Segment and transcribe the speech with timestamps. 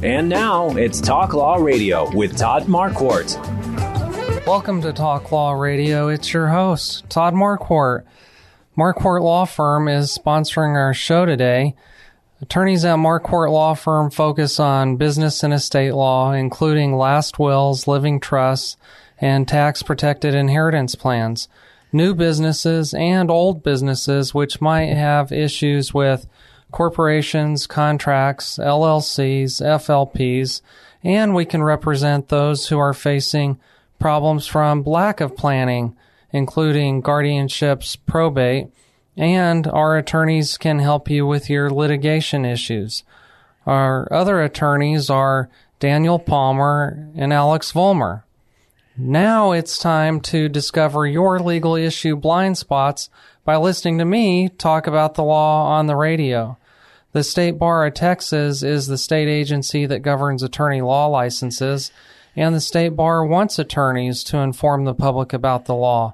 [0.00, 3.34] And now it's Talk Law Radio with Todd Marquardt.
[4.46, 6.06] Welcome to Talk Law Radio.
[6.06, 8.04] It's your host, Todd Marquardt.
[8.78, 11.74] Marquardt Law Firm is sponsoring our show today.
[12.40, 18.20] Attorneys at Marquardt Law Firm focus on business and estate law, including last wills, living
[18.20, 18.76] trusts,
[19.20, 21.48] and tax protected inheritance plans.
[21.90, 26.28] New businesses and old businesses which might have issues with
[26.70, 30.60] corporations, contracts, LLCs, FLPs,
[31.02, 33.58] and we can represent those who are facing
[33.98, 35.96] problems from lack of planning,
[36.30, 38.68] including guardianships, probate,
[39.16, 43.02] and our attorneys can help you with your litigation issues.
[43.66, 45.48] Our other attorneys are
[45.80, 48.24] Daniel Palmer and Alex Volmer.
[48.96, 53.10] Now it's time to discover your legal issue blind spots
[53.48, 56.58] by listening to me talk about the law on the radio.
[57.12, 61.90] The State Bar of Texas is the state agency that governs attorney law licenses,
[62.36, 66.12] and the State Bar wants attorneys to inform the public about the law.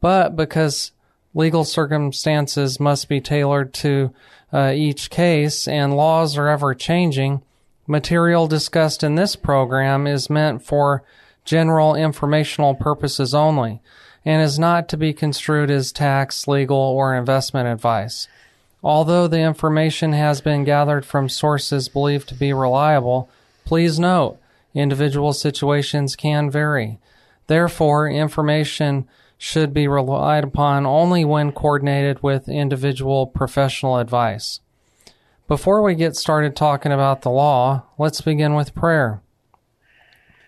[0.00, 0.90] But because
[1.34, 4.12] legal circumstances must be tailored to
[4.52, 7.42] uh, each case and laws are ever changing,
[7.86, 11.04] material discussed in this program is meant for
[11.44, 13.80] general informational purposes only
[14.24, 18.28] and is not to be construed as tax, legal, or investment advice.
[18.82, 23.28] Although the information has been gathered from sources believed to be reliable,
[23.64, 24.38] please note
[24.74, 26.98] individual situations can vary.
[27.46, 29.08] Therefore, information
[29.38, 34.60] should be relied upon only when coordinated with individual professional advice.
[35.48, 39.20] Before we get started talking about the law, let's begin with prayer.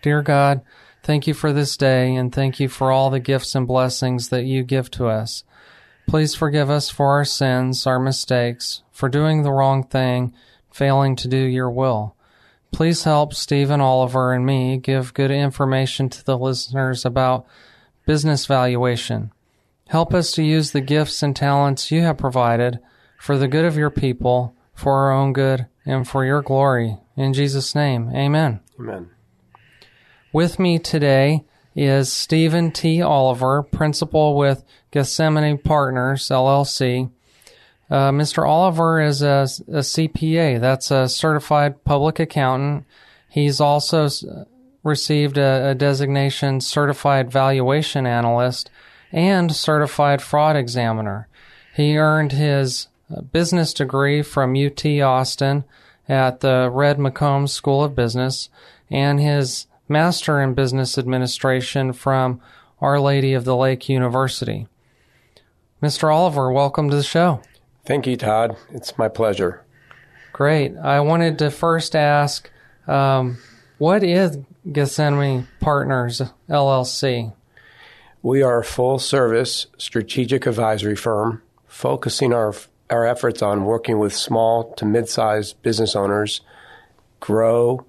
[0.01, 0.63] Dear God,
[1.05, 4.45] thank you for this day and thank you for all the gifts and blessings that
[4.45, 5.45] you give to us.
[6.09, 10.35] Please forgive us for our sins, our mistakes, for doing the wrong thing,
[10.73, 12.17] failing to do your will.
[12.73, 17.47] Please help Stephen Oliver and me give good information to the listeners about
[18.07, 19.31] business valuation.
[19.89, 22.81] Help us to use the gifts and talents you have provided
[23.19, 26.99] for the good of your people, for our own good, and for your glory.
[27.17, 28.61] In Jesus' name, amen.
[28.79, 29.14] Amen.
[30.35, 31.45] With me today
[31.77, 33.01] is Stephen T.
[33.01, 37.09] Oliver, principal with Gethsemane Partners, LLC.
[37.89, 38.45] Uh, Mr.
[38.45, 42.85] Oliver is a, a, CPA, that's a certified public accountant.
[43.29, 44.09] He's also
[44.83, 48.73] received a, a designation certified valuation analyst
[49.13, 51.29] and certified fraud examiner.
[51.77, 55.63] He earned his uh, business degree from UT Austin
[56.09, 58.49] at the Red McCombs School of Business
[58.91, 62.41] and his master in business administration from
[62.81, 64.67] Our Lady of the Lake University.
[65.83, 66.15] Mr.
[66.15, 67.43] Oliver, welcome to the show.
[67.85, 68.57] Thank you, Todd.
[68.73, 69.63] It's my pleasure.
[70.33, 70.77] Great.
[70.77, 72.51] I wanted to first ask
[72.87, 73.39] um,
[73.79, 74.39] what is
[74.71, 77.35] Gethsemane Partners LLC?
[78.23, 82.55] We are a full service strategic advisory firm focusing our,
[82.89, 86.41] our efforts on working with small to mid sized business owners
[87.21, 87.85] grow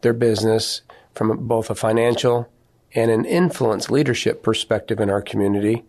[0.00, 0.82] their business
[1.14, 2.48] from both a financial
[2.94, 5.84] and an influence leadership perspective in our community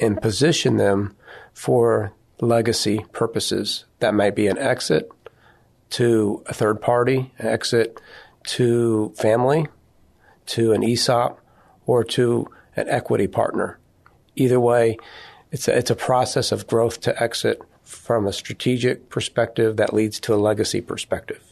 [0.00, 1.16] and position them
[1.52, 3.84] for legacy purposes.
[4.00, 5.10] That might be an exit
[5.90, 8.00] to a third party, an exit
[8.44, 9.66] to family,
[10.46, 11.40] to an ESOP,
[11.86, 13.78] or to an equity partner.
[14.34, 14.98] Either way,
[15.50, 20.20] it's a, it's a process of growth to exit from a strategic perspective that leads
[20.20, 21.45] to a legacy perspective.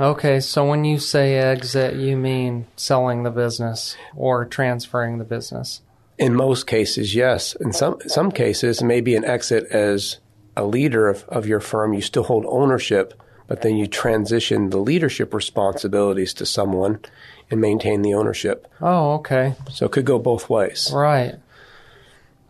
[0.00, 5.82] Okay, so when you say exit, you mean selling the business or transferring the business?
[6.18, 7.54] In most cases, yes.
[7.56, 10.18] In some some cases, maybe an exit as
[10.56, 14.78] a leader of, of your firm, you still hold ownership, but then you transition the
[14.78, 17.00] leadership responsibilities to someone
[17.50, 18.68] and maintain the ownership.
[18.80, 19.54] Oh, okay.
[19.70, 20.90] So it could go both ways.
[20.92, 21.36] Right.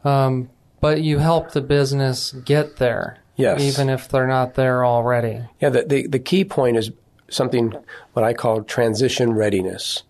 [0.05, 0.51] Um,
[0.81, 3.19] but you help the business get there.
[3.37, 3.61] Yes.
[3.61, 5.43] Even if they're not there already.
[5.61, 6.91] Yeah, the, the, the key point is
[7.29, 7.75] something
[8.13, 10.03] what I call transition readiness.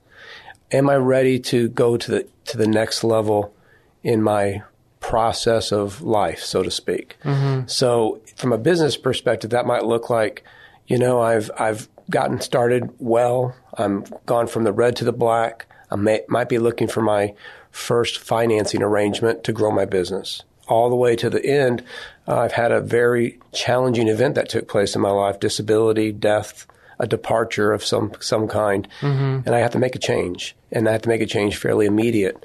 [0.70, 3.54] Am I ready to go to the to the next level
[4.02, 4.62] in my
[5.00, 7.16] process of life, so to speak?
[7.24, 7.66] Mm-hmm.
[7.66, 10.44] So, from a business perspective, that might look like,
[10.86, 13.54] you know, I've I've gotten started well.
[13.74, 15.66] I'm gone from the red to the black.
[15.90, 17.34] I may, might be looking for my
[17.70, 20.42] first financing arrangement to grow my business.
[20.66, 21.82] All the way to the end,
[22.26, 26.66] uh, I've had a very challenging event that took place in my life disability, death,
[26.98, 28.88] a departure of some, some kind.
[29.00, 29.46] Mm-hmm.
[29.46, 30.56] And I have to make a change.
[30.72, 32.44] And I have to make a change fairly immediate.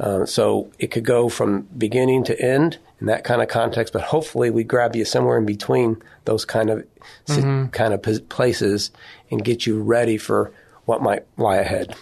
[0.00, 4.02] Uh, so it could go from beginning to end in that kind of context, but
[4.02, 6.84] hopefully we grab you somewhere in between those kind of
[7.26, 7.66] mm-hmm.
[7.68, 8.90] kind of places
[9.30, 10.52] and get you ready for
[10.86, 11.94] what might lie ahead.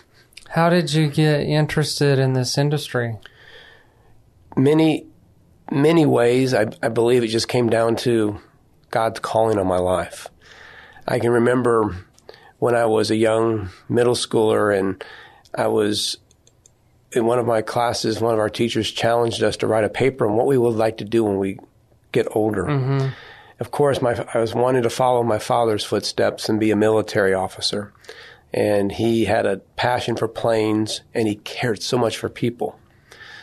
[0.49, 3.19] How did you get interested in this industry?
[4.57, 5.07] Many,
[5.71, 6.55] many ways.
[6.55, 8.41] I, I believe it just came down to
[8.91, 10.29] God's calling on my life.
[11.07, 11.97] I can remember
[12.59, 15.03] when I was a young middle schooler and
[15.55, 16.19] I was
[17.13, 20.27] in one of my classes, one of our teachers challenged us to write a paper
[20.27, 21.59] on what we would like to do when we
[22.13, 22.65] get older.
[22.65, 23.09] Mm-hmm.
[23.59, 27.35] Of course, my, I was wanting to follow my father's footsteps and be a military
[27.35, 27.93] officer
[28.53, 32.79] and he had a passion for planes and he cared so much for people.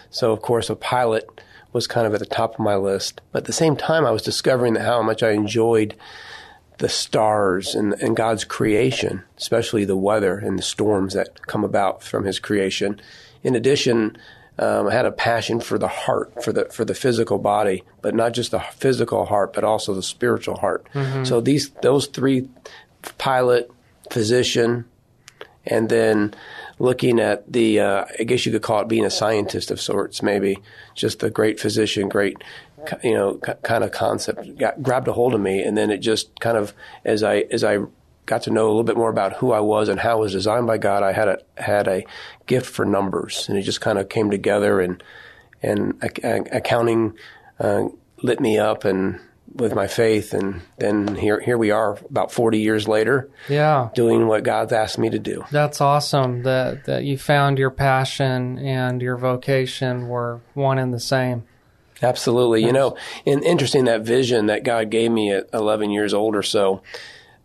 [0.09, 1.41] So, of course, a pilot
[1.73, 3.21] was kind of at the top of my list.
[3.31, 5.95] But at the same time, I was discovering how much I enjoyed
[6.77, 12.03] the stars and, and God's creation, especially the weather and the storms that come about
[12.03, 13.01] from His creation.
[13.43, 14.17] In addition,
[14.59, 18.15] um, I had a passion for the heart, for the for the physical body, but
[18.15, 20.87] not just the physical heart, but also the spiritual heart.
[20.93, 21.23] Mm-hmm.
[21.23, 22.49] So these those three
[23.17, 23.71] pilot,
[24.11, 24.85] physician,
[25.65, 26.33] and then
[26.79, 30.21] looking at the, uh, I guess you could call it being a scientist of sorts,
[30.21, 30.59] maybe
[30.95, 32.37] just a great physician, great,
[33.03, 36.39] you know, kind of concept got, grabbed a hold of me, and then it just
[36.39, 37.79] kind of as I as I
[38.25, 40.33] got to know a little bit more about who I was and how I was
[40.33, 42.05] designed by God, I had a had a
[42.45, 45.01] gift for numbers, and it just kind of came together, and
[45.63, 47.17] and accounting
[47.59, 47.85] uh,
[48.21, 49.19] lit me up, and
[49.55, 53.29] with my faith, and then here here we are, about forty years later.
[53.49, 55.45] Yeah, doing what God's asked me to do.
[55.51, 56.43] That's awesome.
[56.43, 61.43] That that you found your passion and your vocation were one and the same.
[62.01, 62.63] Absolutely.
[62.63, 66.43] You know, and interesting that vision that God gave me at 11 years old or
[66.43, 66.81] so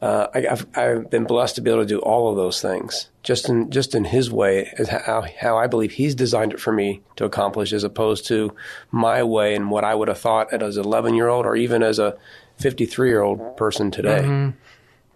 [0.03, 3.09] uh, I, have I've been blessed to be able to do all of those things
[3.23, 6.73] just in just in His way, as how how I believe He's designed it for
[6.73, 8.53] me to accomplish, as opposed to
[8.91, 11.85] my way and what I would have thought as an 11 year old or even
[11.85, 12.19] as a
[12.57, 14.23] 53 year old person today.
[14.23, 14.51] Mm-hmm.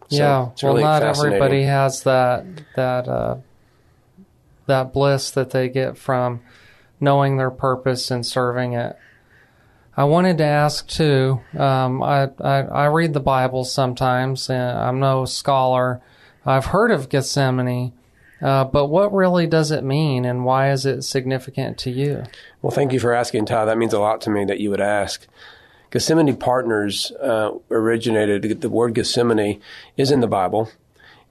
[0.09, 2.45] So yeah, well, really not everybody has that
[2.77, 3.39] that uh,
[4.67, 6.43] that bliss that they get from
[7.01, 8.97] knowing their purpose and serving it.
[9.97, 11.41] I wanted to ask too.
[11.57, 16.03] Um, I, I, I read the Bible sometimes, and I'm no scholar.
[16.45, 17.93] I've heard of Gethsemane,
[18.43, 22.25] uh, but what really does it mean, and why is it significant to you?
[22.61, 23.69] Well, thank you for asking, Todd.
[23.69, 25.27] That means a lot to me that you would ask.
[25.91, 28.61] Gethsemane Partners uh, originated.
[28.61, 29.63] The word Gethsemane
[29.97, 30.71] is in the Bible,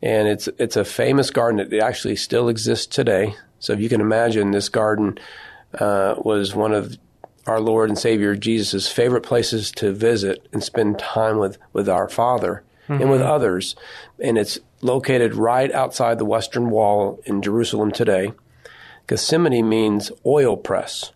[0.01, 3.35] and it's it's a famous garden that actually still exists today.
[3.59, 5.19] So if you can imagine, this garden
[5.79, 6.97] uh, was one of
[7.45, 12.09] our Lord and Savior Jesus' favorite places to visit and spend time with, with our
[12.09, 13.01] Father mm-hmm.
[13.01, 13.29] and with mm-hmm.
[13.29, 13.75] others.
[14.19, 18.33] And it's located right outside the Western Wall in Jerusalem today.
[19.07, 21.11] Gethsemane means oil press,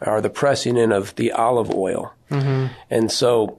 [0.00, 2.14] or the pressing in of the olive oil.
[2.30, 2.72] Mm-hmm.
[2.88, 3.58] And so,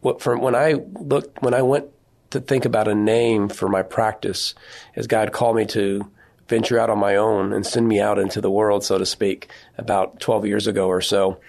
[0.00, 1.86] what, from when I looked, when I went
[2.30, 4.54] to think about a name for my practice,
[4.96, 6.10] as God called me to
[6.48, 9.50] venture out on my own and send me out into the world, so to speak,
[9.78, 11.40] about 12 years ago or so.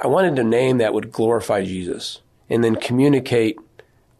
[0.00, 3.58] I wanted a name that would glorify Jesus and then communicate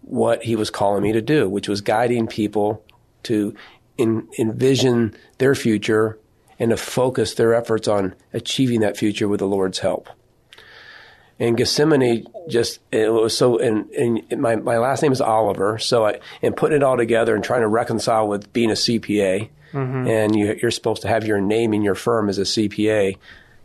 [0.02, 2.82] what he was calling me to do, which was guiding people
[3.24, 3.54] to
[3.96, 6.18] in, envision their future
[6.58, 10.08] and to focus their efforts on achieving that future with the Lord's help.
[11.38, 16.04] And Gethsemane just it was so and, and my my last name is Oliver, so
[16.04, 20.06] I and putting it all together and trying to reconcile with being a CPA mm-hmm.
[20.06, 23.16] and you, are supposed to have your name in your firm as a CPA.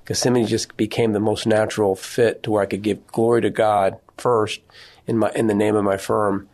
[0.05, 3.98] Gethsemane just became the most natural fit to where I could give glory to God
[4.17, 4.62] first
[5.07, 6.50] in my in the name of my firm,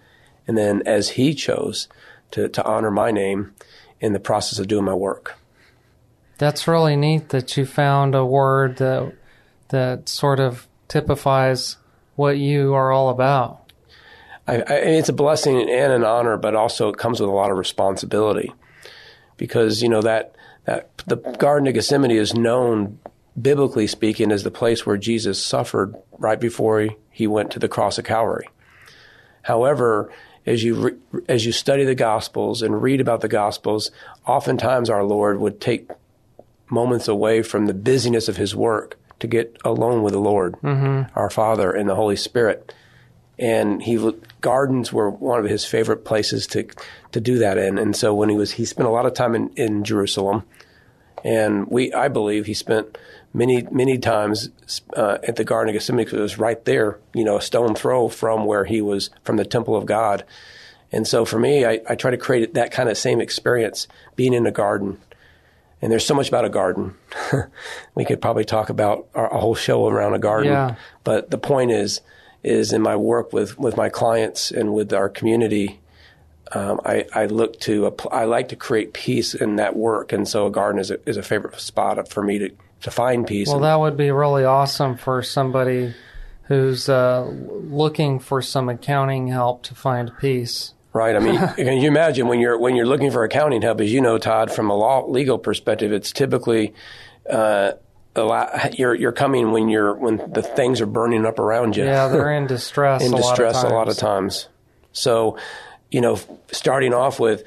[0.48, 1.88] and then as He chose
[2.32, 3.53] to to honor my name
[4.00, 5.36] in the process of doing my work.
[6.38, 9.13] That's really neat that you found a word that
[9.70, 11.77] that sort of typifies
[12.15, 13.72] what you are all about.
[14.48, 17.51] I, I, it's a blessing and an honor, but also it comes with a lot
[17.51, 18.51] of responsibility
[19.39, 23.00] because you know that that the Garden of Gethsemane is known
[23.41, 27.69] biblically speaking as the place where Jesus suffered right before he, he went to the
[27.69, 28.48] cross of Calvary.
[29.41, 30.12] However,
[30.46, 30.91] as you re,
[31.27, 33.89] as you study the Gospels and read about the Gospels,
[34.27, 35.89] oftentimes our Lord would take
[36.69, 41.12] moments away from the busyness of His work to get alone with the Lord, mm-hmm.
[41.17, 42.74] our Father, and the Holy Spirit.
[43.39, 43.98] And he
[44.41, 46.67] gardens were one of his favorite places to
[47.12, 47.77] to do that in.
[47.77, 50.43] And so when he was, he spent a lot of time in, in Jerusalem,
[51.24, 52.98] and we, I believe, he spent
[53.34, 54.50] many many times
[54.96, 57.75] uh, at the Garden of Gethsemane because it was right there, you know, a stone
[57.75, 60.25] throw from where he was from the temple of God.
[60.91, 64.34] And so for me, I, I try to create that kind of same experience being
[64.34, 64.98] in a garden.
[65.81, 66.96] And there's so much about a garden.
[67.96, 70.51] we could probably talk about our, a whole show around a garden.
[70.51, 70.75] Yeah.
[71.03, 72.01] But the point is,
[72.43, 75.79] is in my work with, with my clients and with our community,
[76.51, 80.48] um, I, I, look to I like to create peace in that work, and so
[80.48, 82.50] a garden is a, is a favorite spot for me to,
[82.81, 83.48] to find peace.
[83.48, 85.93] Well, and, that would be really awesome for somebody
[86.43, 90.74] who's uh, looking for some accounting help to find peace.
[90.91, 91.15] Right.
[91.15, 93.79] I mean, can you imagine when you're when you're looking for accounting help?
[93.81, 96.74] As you know, Todd, from a law legal perspective, it's typically
[97.29, 97.74] uh,
[98.77, 101.85] you're you're coming when you're when the things are burning up around you.
[101.85, 103.03] Yeah, they're in distress.
[103.05, 104.47] in a distress lot a lot of times.
[104.91, 105.38] So,
[105.91, 106.19] you know,
[106.51, 107.43] starting off with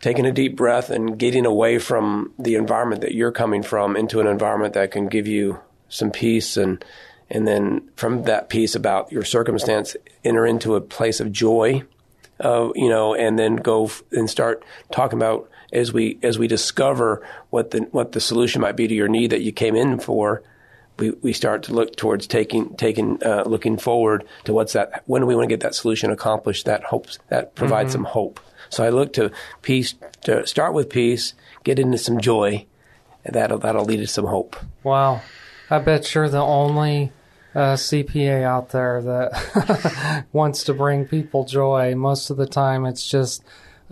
[0.00, 4.20] taking a deep breath and getting away from the environment that you're coming from into
[4.20, 6.84] an environment that can give you some peace and
[7.30, 11.82] and then from that peace about your circumstance enter into a place of joy
[12.42, 16.46] uh, you know and then go f- and start talking about as we as we
[16.46, 19.98] discover what the what the solution might be to your need that you came in
[19.98, 20.42] for,
[20.98, 25.22] we, we start to look towards taking taking uh, looking forward to what's that when
[25.22, 28.04] do we want to get that solution accomplished that hopes that provides mm-hmm.
[28.04, 28.40] some hope.
[28.68, 29.30] So I look to
[29.62, 29.94] peace
[30.24, 31.34] to start with peace,
[31.64, 32.66] get into some joy,
[33.24, 34.56] and that'll that'll lead to some hope.
[34.82, 35.22] Wow,
[35.70, 37.12] I bet you're the only
[37.54, 41.94] CPA out there that wants to bring people joy.
[41.94, 43.42] Most of the time, it's just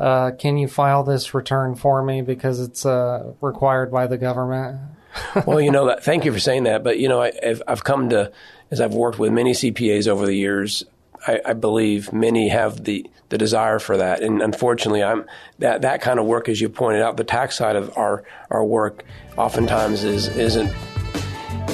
[0.01, 4.81] uh, can you file this return for me because it's uh, required by the government?
[5.47, 6.83] well, you know, thank you for saying that.
[6.83, 8.33] But, you know, I, have I've come to,
[8.71, 10.85] as I've worked with many CPAs over the years,
[11.27, 14.23] I, I, believe many have the, the desire for that.
[14.23, 15.27] And unfortunately, I'm
[15.59, 18.65] that, that kind of work, as you pointed out, the tax side of our, our
[18.65, 19.05] work
[19.37, 20.73] oftentimes is, isn't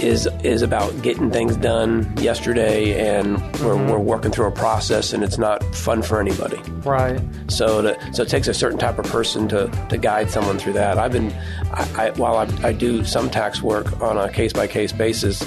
[0.02, 3.90] is is about getting things done yesterday, and we're, mm-hmm.
[3.90, 6.58] we're working through a process, and it's not fun for anybody.
[6.84, 7.20] Right.
[7.48, 10.74] So to, so it takes a certain type of person to, to guide someone through
[10.74, 10.98] that.
[10.98, 11.32] I've been
[11.72, 15.40] I, I, while I, I do some tax work on a case by case basis.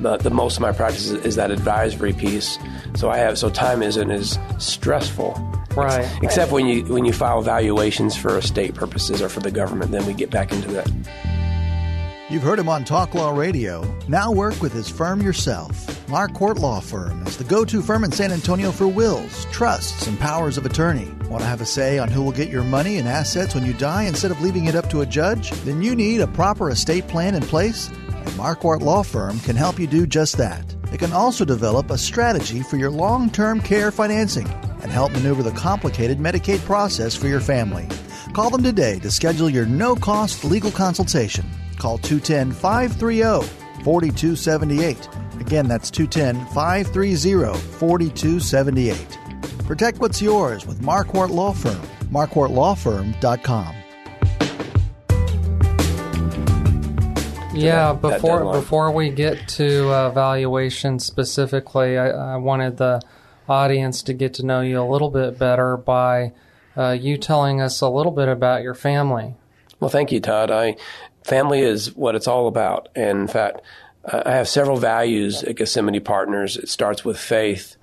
[0.00, 2.58] The, the most of my practice is, is that advisory piece.
[2.94, 5.32] So I have so time isn't as stressful
[5.76, 6.08] Right.
[6.22, 10.06] Except when you when you file valuations for estate purposes or for the government, then
[10.06, 10.90] we get back into that.
[12.30, 13.84] You've heard him on Talk Law Radio.
[14.08, 15.86] Now work with his firm yourself.
[16.06, 20.18] Marquardt Law Firm is the go to firm in San Antonio for wills, trusts, and
[20.18, 21.12] powers of attorney.
[21.28, 23.74] Want to have a say on who will get your money and assets when you
[23.74, 25.50] die instead of leaving it up to a judge?
[25.66, 29.78] Then you need a proper estate plan in place, and Marquardt Law Firm can help
[29.78, 30.64] you do just that.
[30.94, 34.48] It can also develop a strategy for your long term care financing
[34.80, 37.86] and help maneuver the complicated Medicaid process for your family.
[38.32, 41.44] Call them today to schedule your no cost legal consultation.
[41.84, 43.46] Call 210 530
[43.84, 45.06] 4278.
[45.38, 49.18] Again, that's 210 530 4278.
[49.66, 51.78] Protect what's yours with Marquardt Law Firm.
[52.10, 53.74] MarquardtLawFirm.com.
[57.54, 63.02] Yeah, before before we get to uh, valuation specifically, I, I, wanted the
[63.46, 66.32] audience to get to know you a little bit better by
[66.78, 69.34] uh, you telling us a little bit about your family.
[69.80, 70.50] Well, thank you, Todd.
[70.50, 70.76] I
[71.24, 72.88] family is what it's all about.
[72.94, 73.60] And in fact,
[74.04, 76.56] I have several values at Gethsemane Partners.
[76.56, 77.76] It starts with faith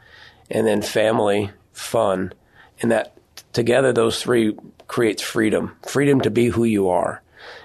[0.50, 2.34] and then family, fun.
[2.82, 3.14] And that
[3.52, 4.56] together, those three
[4.88, 7.22] creates freedom freedom to be who you are.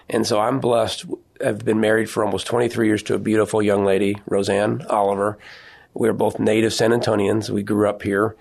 [0.08, 1.04] And so I'm blessed.
[1.44, 5.38] I've been married for almost 23 years to a beautiful young lady, Roseanne Oliver.
[5.92, 7.50] We are both native San Antonians.
[7.50, 8.36] We grew up here.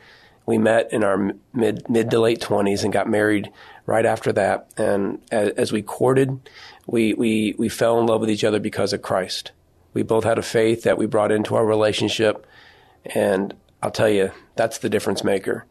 [0.46, 3.52] We met in our mid mid to late 20s and got married
[3.86, 4.70] right after that.
[4.78, 6.40] And as, as we courted,
[6.88, 9.52] we, we, we fell in love with each other because of Christ.
[9.94, 12.46] We both had a faith that we brought into our relationship.
[13.14, 15.66] And I'll tell you, that's the difference maker.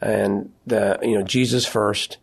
[0.00, 2.18] And the, you know, Jesus first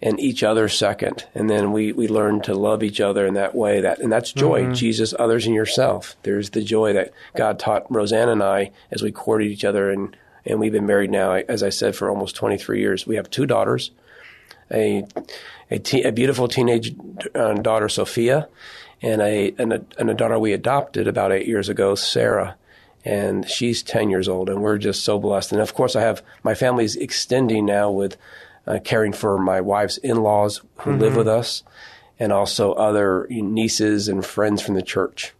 [0.00, 1.26] and each other second.
[1.34, 4.32] And then we, we learn to love each other in that way that, and that's
[4.32, 4.62] joy.
[4.62, 4.72] Mm-hmm.
[4.74, 6.16] Jesus, others, and yourself.
[6.24, 10.16] There's the joy that God taught Roseanne and I as we courted each other and,
[10.44, 13.06] and we've been married now, as I said, for almost 23 years.
[13.06, 13.92] We have two daughters
[14.70, 15.04] a
[15.70, 16.94] a, te- a beautiful teenage
[17.34, 18.48] uh, daughter, Sophia,
[19.00, 22.56] and a, and a and a daughter we adopted about eight years ago, Sarah,
[23.04, 25.52] and she's ten years old, and we're just so blessed.
[25.52, 28.16] And of course, I have my family's extending now with
[28.66, 31.00] uh, caring for my wife's in-laws who mm-hmm.
[31.00, 31.64] live with us,
[32.18, 35.32] and also other nieces and friends from the church.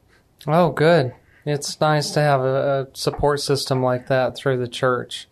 [0.47, 1.15] Oh, good.
[1.45, 5.29] It's nice to have a, a support system like that through the church.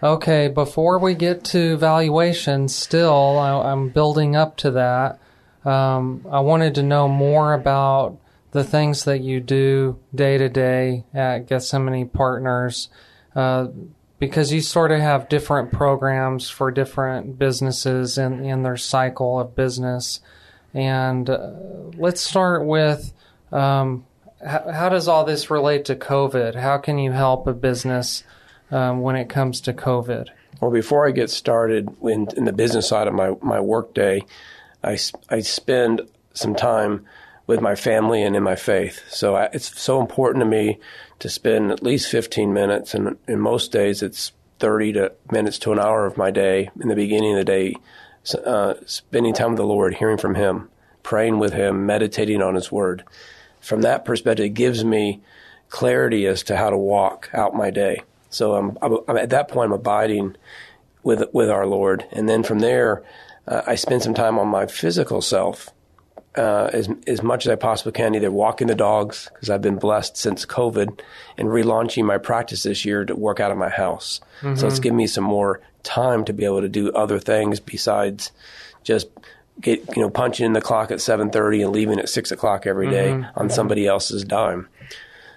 [0.00, 5.18] Okay, before we get to valuation, still, I, am building up to that.
[5.64, 8.16] Um, I wanted to know more about
[8.52, 12.90] the things that you do day to day at Gethsemane Partners,
[13.34, 13.68] uh,
[14.20, 19.56] because you sort of have different programs for different businesses in, in their cycle of
[19.56, 20.20] business.
[20.72, 21.50] And uh,
[21.96, 23.12] let's start with
[23.50, 24.06] um,
[24.46, 26.54] how, how, does all this relate to COVID?
[26.54, 28.22] How can you help a business
[28.70, 30.28] um, when it comes to COVID?
[30.60, 34.22] Well, before I get started in, in the business side of my, my work day,
[34.82, 34.98] I,
[35.28, 36.02] I spend
[36.34, 37.06] some time
[37.46, 39.02] with my family and in my faith.
[39.08, 40.78] So I, it's so important to me
[41.18, 45.72] to spend at least 15 minutes, and in most days it's 30 to minutes to
[45.72, 47.74] an hour of my day in the beginning of the day,
[48.44, 50.68] uh, spending time with the Lord, hearing from Him,
[51.02, 53.04] praying with Him, meditating on His Word.
[53.60, 55.22] From that perspective, it gives me
[55.68, 58.02] clarity as to how to walk out my day.
[58.30, 60.36] So I'm, I'm at that point, I'm abiding
[61.02, 63.04] with with our Lord, and then from there,
[63.46, 65.70] uh, I spend some time on my physical self
[66.36, 69.78] uh, as as much as I possibly can, either walking the dogs because I've been
[69.78, 71.00] blessed since COVID,
[71.36, 74.20] and relaunching my practice this year to work out of my house.
[74.40, 74.56] Mm-hmm.
[74.56, 74.82] So it's mm-hmm.
[74.82, 78.30] given me some more time to be able to do other things besides
[78.84, 79.08] just
[79.60, 82.66] get you know punching in the clock at seven thirty and leaving at six o'clock
[82.66, 83.40] every day mm-hmm.
[83.40, 84.68] on somebody else's dime.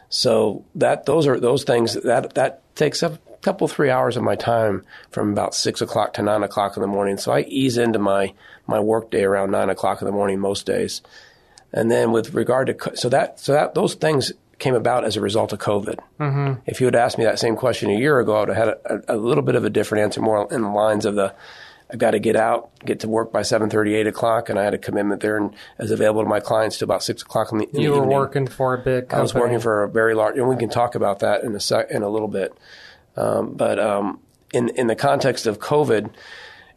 [0.10, 4.24] So that those are those things that that takes up a couple three hours of
[4.24, 7.18] my time from about six o'clock to nine o'clock in the morning.
[7.18, 8.34] So I ease into my
[8.68, 11.02] my work day around nine o'clock in the morning most days.
[11.74, 15.22] And then with regard to so that so that those things came about as a
[15.22, 16.00] result of COVID.
[16.20, 16.62] Mm-hmm.
[16.68, 18.68] If you had asked me that same question a year ago, I would have had
[18.68, 21.34] a, a, little bit of a different answer, more in the lines of the
[21.92, 24.64] I've got to get out, get to work by seven thirty, eight o'clock, and I
[24.64, 27.60] had a commitment there and as available to my clients to about six o'clock in
[27.60, 28.18] the, in you the were evening.
[28.18, 29.20] working for a big company.
[29.20, 31.60] I was working for a very large, and we can talk about that in a
[31.60, 32.58] sec, in a little bit.
[33.18, 34.22] Um, but um,
[34.54, 36.12] in in the context of COVID,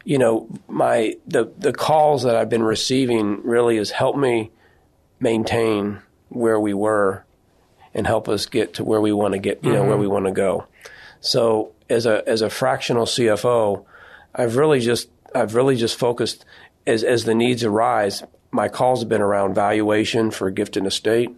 [0.03, 4.51] you know, my the the calls that I've been receiving really has helped me
[5.19, 7.23] maintain where we were
[7.93, 9.89] and help us get to where we want to get, you know, mm-hmm.
[9.89, 10.67] where we want to go.
[11.21, 13.85] So as a as a fractional CFO,
[14.35, 16.45] I've really just I've really just focused
[16.85, 18.23] as as the needs arise.
[18.51, 21.29] My calls have been around valuation for gift and estate,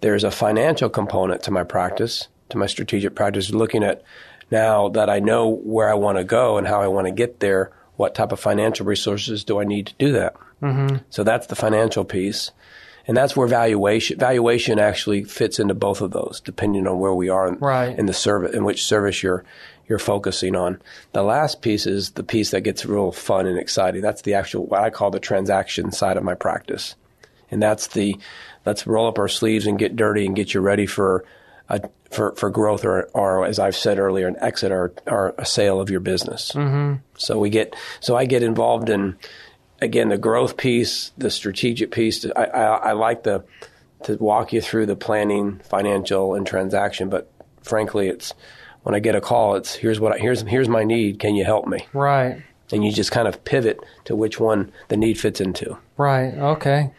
[0.01, 4.03] There's a financial component to my practice, to my strategic practice, looking at
[4.51, 7.41] now that I know where I want to go and how I want to get
[7.41, 10.35] there, what type of financial resources do I need to do that?
[10.63, 10.97] Mm-hmm.
[11.11, 12.51] So that's the financial piece.
[13.09, 17.29] And that's where valuation valuation actually fits into both of those, depending on where we
[17.29, 17.97] are in, right.
[17.97, 19.45] in the service, in which service you're
[19.89, 20.81] you're focusing on.
[21.13, 24.03] The last piece is the piece that gets real fun and exciting.
[24.03, 26.95] That's the actual what I call the transaction side of my practice,
[27.51, 28.17] and that's the
[28.65, 31.25] let's roll up our sleeves and get dirty and get you ready for
[31.69, 35.47] a, for for growth or or as I've said earlier, an exit or or a
[35.47, 36.53] sale of your business.
[36.53, 37.01] Mm-hmm.
[37.17, 39.17] So we get so I get involved in
[39.81, 42.27] again the growth piece, the strategic piece.
[42.37, 43.45] I, I, I like the
[44.05, 47.09] to walk you through the planning, financial, and transaction.
[47.09, 47.31] But
[47.63, 48.35] frankly, it's
[48.87, 51.19] when I get a call, it's here's what I, here's here's my need.
[51.19, 51.89] Can you help me?
[51.93, 52.41] Right.
[52.71, 55.77] And you just kind of pivot to which one the need fits into.
[55.97, 56.33] Right.
[56.35, 56.93] Okay.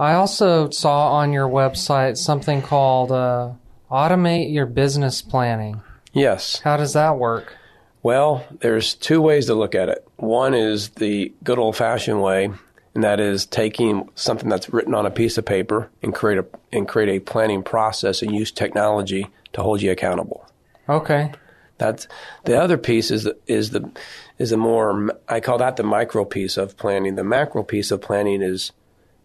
[0.00, 3.52] I also saw on your website something called uh,
[3.88, 5.80] automate your business planning.
[6.12, 6.58] Yes.
[6.58, 7.54] How does that work?
[8.02, 10.04] Well, there's two ways to look at it.
[10.16, 12.50] One is the good old fashioned way,
[12.96, 16.46] and that is taking something that's written on a piece of paper and create a
[16.72, 20.44] and create a planning process and use technology to hold you accountable.
[20.88, 21.32] Okay.
[21.78, 22.08] That's
[22.44, 23.90] the other piece is the, is the
[24.38, 27.16] is a more I call that the micro piece of planning.
[27.16, 28.72] The macro piece of planning is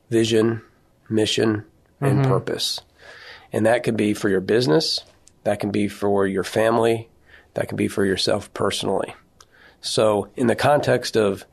[0.09, 0.61] vision,
[1.09, 1.65] mission,
[2.01, 2.31] and mm-hmm.
[2.31, 2.81] purpose,
[3.53, 5.01] and that could be for your business,
[5.45, 7.07] that can be for your family,
[7.53, 9.15] that can be for yourself personally.
[9.79, 11.45] So, in the context of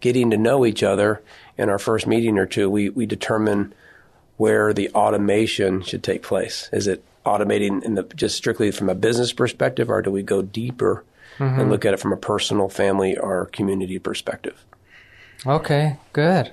[0.00, 1.22] getting to know each other
[1.56, 3.74] in our first meeting or two, we, we determine
[4.36, 6.68] where the automation should take place.
[6.72, 10.42] Is it automating in the just strictly from a business perspective, or do we go
[10.42, 11.04] deeper
[11.38, 11.60] mm-hmm.
[11.60, 14.64] and look at it from a personal, family, or community perspective?
[15.46, 16.52] Okay, good.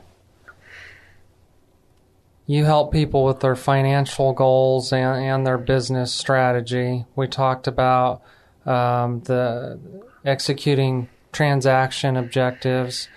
[2.48, 7.06] You help people with their financial goals and, and their business strategy.
[7.16, 8.22] We talked about
[8.66, 9.80] um, the
[10.26, 13.08] executing transaction objectives.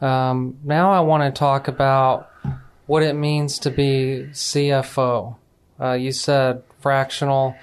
[0.00, 2.30] Um, now I want to talk about
[2.86, 5.36] what it means to be CFO.
[5.80, 7.56] Uh, you said fractional,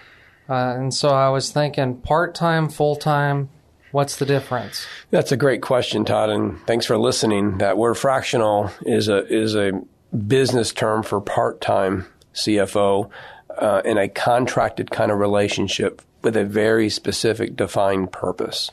[0.50, 3.50] uh, and so I was thinking part time, full time.
[3.92, 4.88] What's the difference?
[5.12, 7.60] That's a great question, Todd, and thanks for listening.
[7.60, 9.80] That word fractional is a is a
[10.16, 13.12] business term for part time CFO
[13.60, 18.72] uh, in a contracted kind of relationship with a very specific defined purpose.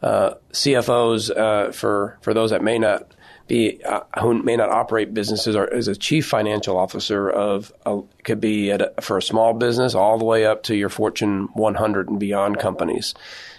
[0.00, 3.10] Uh, CFOs, uh, for for those that may not
[3.46, 8.00] be uh, who may not operate businesses, are as a chief financial officer of a,
[8.24, 12.08] could be a, for a small business all the way up to your Fortune 100
[12.08, 13.14] and beyond companies,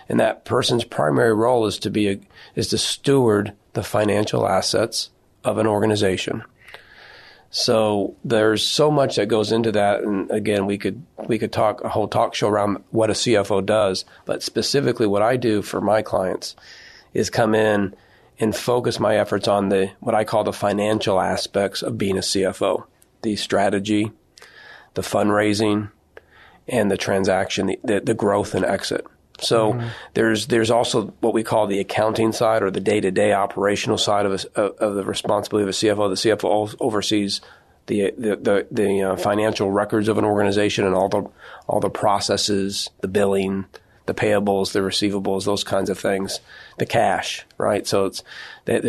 [0.09, 2.19] and that person's primary role is to be a,
[2.55, 5.09] is to steward the financial assets
[5.43, 6.43] of an organization.
[7.49, 11.81] So there's so much that goes into that, and again, we could we could talk
[11.83, 14.03] a whole talk show around what a CFO does.
[14.25, 16.55] But specifically, what I do for my clients
[17.13, 17.95] is come in
[18.39, 22.21] and focus my efforts on the what I call the financial aspects of being a
[22.21, 22.85] CFO:
[23.21, 24.11] the strategy,
[24.93, 25.91] the fundraising,
[26.67, 29.05] and the transaction, the, the, the growth and exit.
[29.39, 29.87] So mm-hmm.
[30.13, 33.97] there's there's also what we call the accounting side or the day to day operational
[33.97, 36.09] side of, a, of the responsibility of a CFO.
[36.09, 37.41] The CFO oversees
[37.85, 41.29] the the the, the uh, financial records of an organization and all the
[41.67, 43.65] all the processes, the billing,
[44.07, 46.39] the payables, the receivables, those kinds of things,
[46.79, 47.85] the cash, right?
[47.85, 48.23] So it's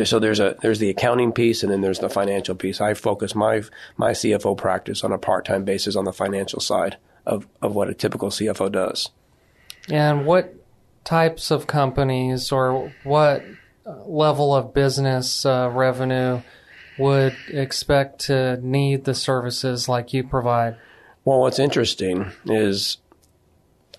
[0.09, 2.81] so there's a there's the accounting piece and then there's the financial piece.
[2.81, 3.63] I focus my
[3.97, 7.91] my CFO practice on a part time basis on the financial side of of what
[7.91, 9.11] a typical CFO does.
[9.91, 10.55] And what
[11.05, 13.43] types of companies or what
[14.07, 16.43] level of business uh, revenue
[16.99, 20.77] would expect to need the services like you provide?
[21.25, 22.99] Well, what's interesting is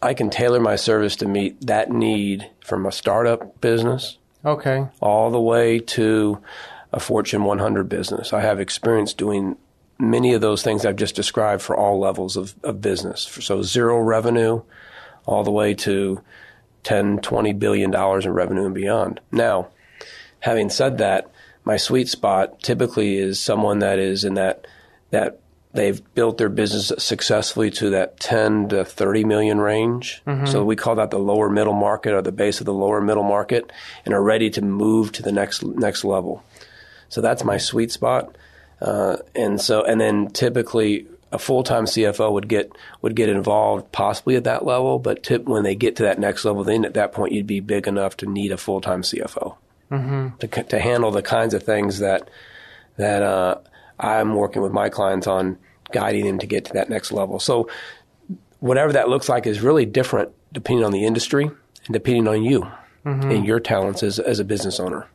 [0.02, 4.18] I can tailor my service to meet that need from a startup business.
[4.46, 4.88] Okay.
[5.02, 6.42] All the way to
[6.92, 8.34] a Fortune 100 business.
[8.34, 9.58] I have experience doing
[10.00, 13.22] many of those things I've just described for all levels of, of business.
[13.42, 14.62] So zero revenue
[15.26, 16.22] all the way to
[16.84, 19.20] 10, 20 billion dollars in revenue and beyond.
[19.32, 19.68] Now,
[20.40, 21.30] having said that,
[21.64, 24.66] my sweet spot typically is someone that is in that
[25.12, 25.40] that
[25.74, 30.22] they've built their business successfully to that 10 to 30 million range.
[30.26, 30.48] Mm-hmm.
[30.48, 33.24] So we call that the lower middle market or the base of the lower middle
[33.24, 33.72] market
[34.06, 36.44] and are ready to move to the next next level.
[37.10, 38.36] So that's my sweet spot.
[38.82, 43.92] Uh, and so and then typically a full time CFO would get would get involved
[43.92, 46.96] possibly at that level, but tip, when they get to that next level, then at
[46.96, 49.56] that point you'd be big enough to need a full time CFO
[49.92, 50.38] mm-hmm.
[50.38, 52.30] to to handle the kinds of things that
[52.98, 53.60] that uh,
[54.00, 55.58] I'm working with my clients on,
[55.92, 57.40] guiding them to get to that next level.
[57.40, 57.70] So
[58.60, 62.62] whatever that looks like is really different depending on the industry and depending on you
[63.06, 63.32] mm-hmm.
[63.32, 65.08] and your talents as as a business owner.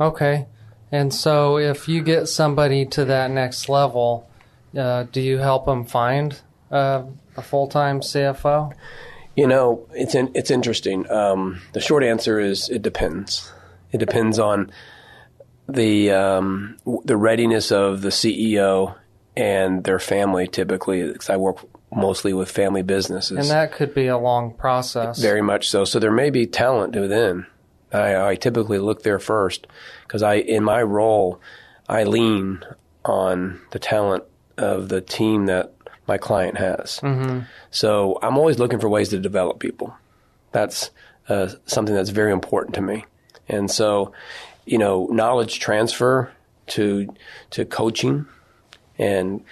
[0.00, 0.46] Okay.
[0.92, 4.28] And so if you get somebody to that next level,
[4.76, 6.40] uh, do you help them find
[6.70, 7.04] uh,
[7.36, 8.72] a full time CFO?
[9.34, 11.10] You know, it's in, it's interesting.
[11.10, 13.52] Um, the short answer is it depends.
[13.92, 14.70] It depends on
[15.68, 18.94] the um, the readiness of the CEO
[19.36, 20.46] and their family.
[20.46, 21.58] Typically, because I work
[21.94, 23.38] mostly with family businesses.
[23.38, 25.18] And that could be a long process.
[25.20, 25.84] Very much so.
[25.84, 27.46] So there may be talent within.
[27.92, 29.66] I, I typically look there first
[30.02, 31.40] because I, in my role,
[31.88, 32.62] I lean
[33.04, 34.24] on the talent
[34.58, 35.72] of the team that
[36.06, 37.00] my client has.
[37.00, 37.40] Mm-hmm.
[37.70, 39.96] So I'm always looking for ways to develop people.
[40.52, 40.90] That's
[41.28, 43.04] uh, something that's very important to me.
[43.48, 44.12] And so,
[44.66, 46.30] you know, knowledge transfer
[46.68, 47.08] to
[47.50, 48.26] to coaching
[48.98, 49.42] and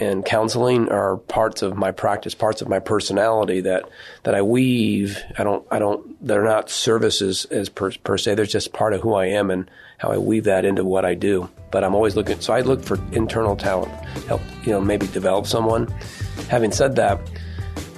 [0.00, 3.84] and counseling are parts of my practice, parts of my personality that
[4.22, 5.18] that I weave.
[5.38, 8.34] I don't I don't they're not services as per, per se.
[8.34, 11.14] They're just part of who I am and how I weave that into what I
[11.14, 11.48] do.
[11.70, 12.40] But I'm always looking.
[12.40, 13.92] So I look for internal talent,
[14.26, 15.94] help you know maybe develop someone.
[16.48, 17.20] Having said that.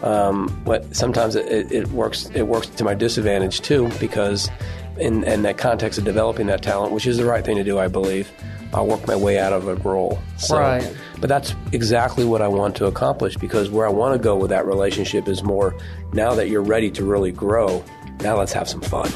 [0.03, 2.29] Um, but sometimes it, it works.
[2.35, 4.51] It works to my disadvantage too, because
[4.99, 7.79] in, in that context of developing that talent, which is the right thing to do,
[7.79, 8.31] I believe,
[8.73, 10.19] I'll work my way out of a role.
[10.37, 10.97] So, right.
[11.21, 14.51] But that's exactly what I want to accomplish because where I want to go with
[14.51, 15.77] that relationship is more
[16.13, 17.85] now that you're ready to really grow,
[18.21, 19.11] now let's have some fun.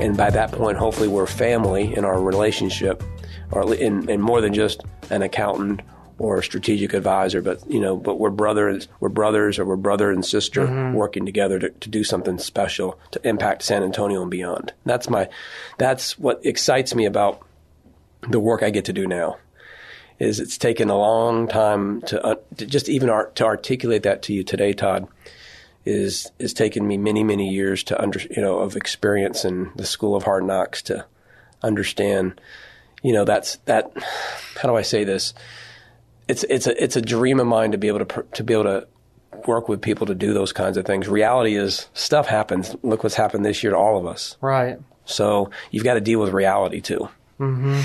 [0.00, 3.04] And by that point, hopefully, we're family in our relationship,
[3.52, 5.80] or in, in more than just an accountant
[6.22, 10.12] or a strategic advisor, but you know, but we're brothers, we're brothers, or we're brother
[10.12, 10.94] and sister mm-hmm.
[10.94, 14.72] working together to, to do something special to impact San Antonio and beyond.
[14.84, 15.28] That's my,
[15.78, 17.44] that's what excites me about
[18.30, 19.38] the work I get to do now.
[20.20, 24.22] Is it's taken a long time to, uh, to just even art, to articulate that
[24.22, 25.08] to you today, Todd.
[25.84, 29.84] Is is taken me many many years to under you know of experience in the
[29.84, 31.04] school of hard knocks to
[31.60, 32.40] understand.
[33.02, 33.90] You know that's that.
[34.62, 35.34] How do I say this?
[36.28, 38.64] It's it's a it's a dream of mine to be able to to be able
[38.64, 38.88] to
[39.46, 41.08] work with people to do those kinds of things.
[41.08, 42.76] Reality is stuff happens.
[42.82, 44.36] Look what's happened this year to all of us.
[44.40, 44.78] Right.
[45.04, 47.08] So you've got to deal with reality too.
[47.40, 47.80] Mm-hmm.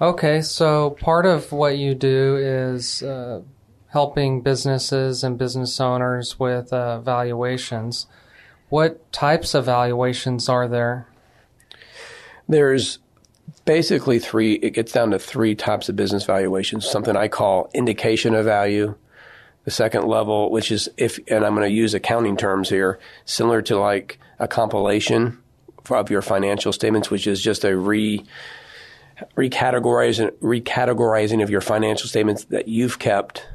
[0.00, 3.42] Okay, so part of what you do is uh,
[3.88, 8.06] helping businesses and business owners with uh, valuations.
[8.68, 11.06] What types of valuations are there?
[12.48, 12.98] There's
[13.64, 16.88] basically three, it gets down to three types of business valuations.
[16.88, 18.94] Something I call indication of value.
[19.64, 23.62] The second level, which is if, and I'm going to use accounting terms here, similar
[23.62, 25.38] to like a compilation
[25.88, 28.24] of your financial statements, which is just a re,
[29.36, 33.46] recategorizing, recategorizing of your financial statements that you've kept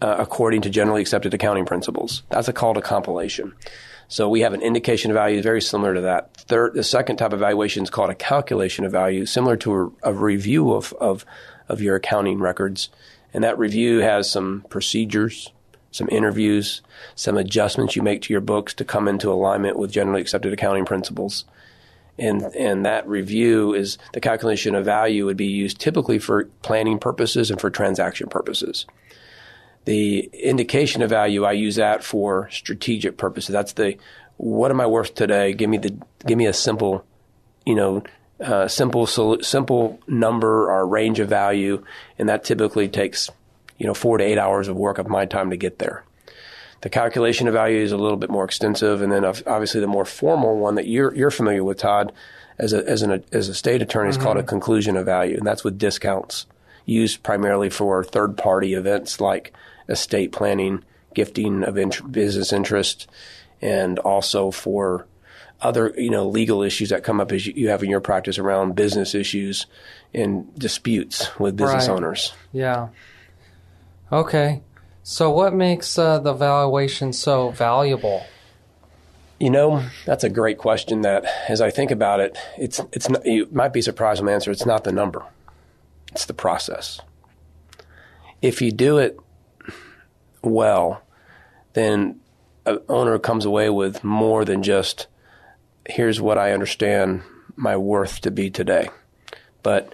[0.00, 2.22] uh, according to generally accepted accounting principles.
[2.30, 3.54] That's a called a compilation.
[4.10, 6.34] So we have an indication of value very similar to that.
[6.34, 10.10] Third, the second type of valuation is called a calculation of value, similar to a,
[10.10, 11.24] a review of, of,
[11.68, 12.88] of your accounting records.
[13.32, 15.52] And that review has some procedures,
[15.92, 16.82] some interviews,
[17.14, 20.86] some adjustments you make to your books to come into alignment with generally accepted accounting
[20.86, 21.44] principles.
[22.18, 26.98] And, and that review is the calculation of value would be used typically for planning
[26.98, 28.86] purposes and for transaction purposes
[29.84, 33.52] the indication of value, I use that for strategic purposes.
[33.52, 33.96] That's the
[34.36, 35.52] what am I worth today?
[35.52, 37.04] Give me the give me a simple,
[37.66, 38.02] you know,
[38.40, 41.84] uh, simple simple number or range of value,
[42.18, 43.30] and that typically takes
[43.78, 46.04] you know four to eight hours of work of my time to get there.
[46.82, 50.06] The calculation of value is a little bit more extensive, and then obviously the more
[50.06, 52.12] formal one that you're you're familiar with, Todd,
[52.58, 54.20] as a as an as a state attorney, mm-hmm.
[54.20, 56.46] is called a conclusion of value, and that's with discounts
[56.86, 59.52] used primarily for third party events like
[59.90, 60.82] estate planning,
[61.14, 63.08] gifting of int- business interest,
[63.60, 65.06] and also for
[65.60, 68.74] other you know legal issues that come up as you have in your practice around
[68.74, 69.66] business issues
[70.14, 71.94] and disputes with business right.
[71.94, 72.32] owners.
[72.52, 72.88] Yeah.
[74.10, 74.62] Okay.
[75.02, 78.24] So what makes uh, the valuation so valuable?
[79.38, 81.00] You know, that's a great question.
[81.00, 84.32] That, as I think about it, it's it's not, you might be surprised when the
[84.34, 84.50] answer.
[84.50, 85.24] It's not the number;
[86.12, 87.00] it's the process.
[88.42, 89.18] If you do it
[90.42, 91.02] well,
[91.72, 92.20] then
[92.66, 95.06] an owner comes away with more than just
[95.86, 97.22] here's what I understand
[97.56, 98.88] my worth to be today.
[99.62, 99.92] But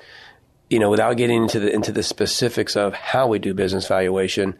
[0.68, 4.56] you know, without getting into the into the specifics of how we do business valuation,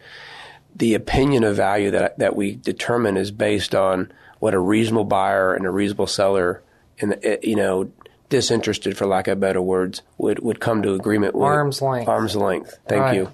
[0.75, 5.53] the opinion of value that that we determine is based on what a reasonable buyer
[5.53, 6.63] and a reasonable seller,
[6.99, 7.91] and eh, you know,
[8.29, 11.43] disinterested for lack of better words, would would come to agreement with.
[11.43, 12.07] Arm's length.
[12.07, 12.77] Arm's length.
[12.87, 13.15] Thank right.
[13.15, 13.31] you.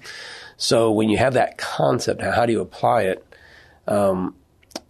[0.64, 3.22] So when you have that concept, how do you apply it?
[3.86, 4.34] Um,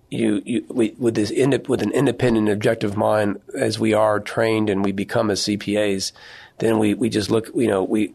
[0.08, 1.32] you, you we, with this
[1.66, 6.12] with an independent, objective mind, as we are trained and we become as CPAs,
[6.58, 7.50] then we, we just look.
[7.56, 8.14] You know, we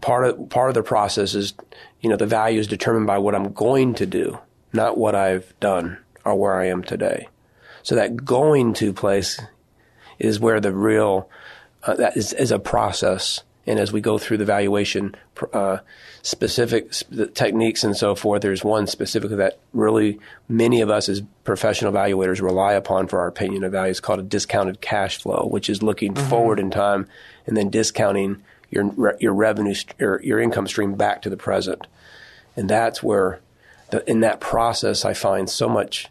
[0.00, 1.54] part of part of the process is,
[2.00, 4.40] you know, the value is determined by what I'm going to do,
[4.72, 7.28] not what I've done or where I am today.
[7.84, 9.40] So that going to place
[10.18, 11.30] is where the real
[11.84, 13.44] uh, that is, is a process.
[13.64, 15.14] And as we go through the valuation
[15.52, 15.78] uh,
[16.22, 16.92] specific
[17.34, 22.42] techniques and so forth, there's one specifically that really many of us as professional evaluators
[22.42, 23.90] rely upon for our opinion of value.
[23.90, 26.28] It's called a discounted cash flow, which is looking mm-hmm.
[26.28, 27.06] forward in time
[27.46, 31.86] and then discounting your your revenue your, your income stream back to the present.
[32.56, 33.40] And that's where
[33.90, 36.08] the, in that process I find so much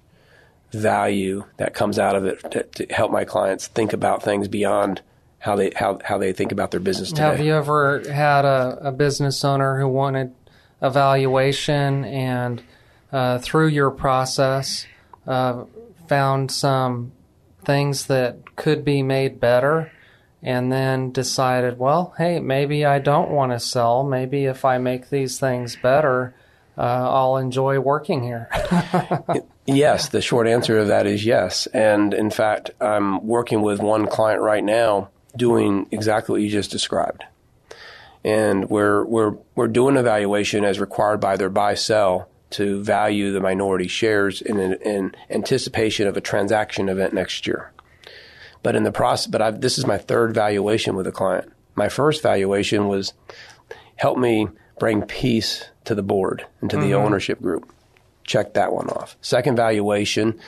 [0.72, 5.02] value that comes out of it to, to help my clients think about things beyond
[5.39, 7.23] how they how, how they think about their business today.
[7.23, 10.34] Have you ever had a, a business owner who wanted
[10.82, 12.62] a valuation and
[13.12, 14.86] uh, through your process
[15.28, 15.63] uh,
[16.08, 17.12] found some
[17.63, 19.91] things that could be made better
[20.41, 24.04] and then decided, well, hey, maybe I don't want to sell.
[24.04, 26.34] Maybe if I make these things better,
[26.78, 28.49] uh, I'll enjoy working here.
[29.65, 31.67] yes, the short answer to that is yes.
[31.67, 36.69] And in fact, I'm working with one client right now doing exactly what you just
[36.69, 37.23] described.
[38.23, 43.39] And we're, we're, we're doing evaluation as required by their buy sell to value the
[43.39, 47.71] minority shares in, in anticipation of a transaction event next year.
[48.62, 51.52] But in the process, but I've, this is my third valuation with a client.
[51.75, 53.13] My first valuation was
[53.95, 54.47] help me
[54.80, 56.86] bring peace to the board and to mm-hmm.
[56.88, 57.71] the ownership group.
[58.25, 59.15] Check that one off.
[59.21, 60.39] Second valuation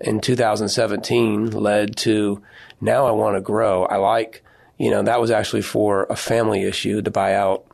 [0.00, 2.42] in 2017 led to
[2.80, 3.84] now I want to grow.
[3.84, 4.42] I like,
[4.78, 7.64] you know, that was actually for a family issue to buy out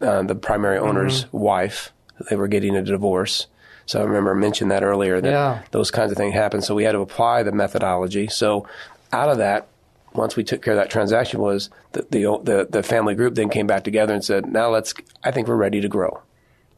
[0.00, 1.38] uh, the primary owner's mm-hmm.
[1.38, 1.92] wife.
[2.28, 3.46] They were getting a divorce.
[3.86, 5.62] So I remember I mentioned that earlier that yeah.
[5.70, 6.60] those kinds of things happen.
[6.60, 8.28] So we had to apply the methodology.
[8.28, 8.66] So
[9.12, 9.68] out of that,
[10.12, 13.48] once we took care of that transaction, was the the the, the family group then
[13.48, 14.94] came back together and said, "Now let's.
[15.22, 16.22] I think we're ready to grow."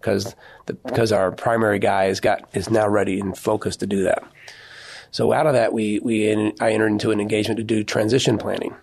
[0.01, 0.35] Because
[0.67, 4.23] because our primary guy is got is now ready and focused to do that.
[5.11, 8.39] So out of that, we, we in, I entered into an engagement to do transition
[8.39, 8.75] planning,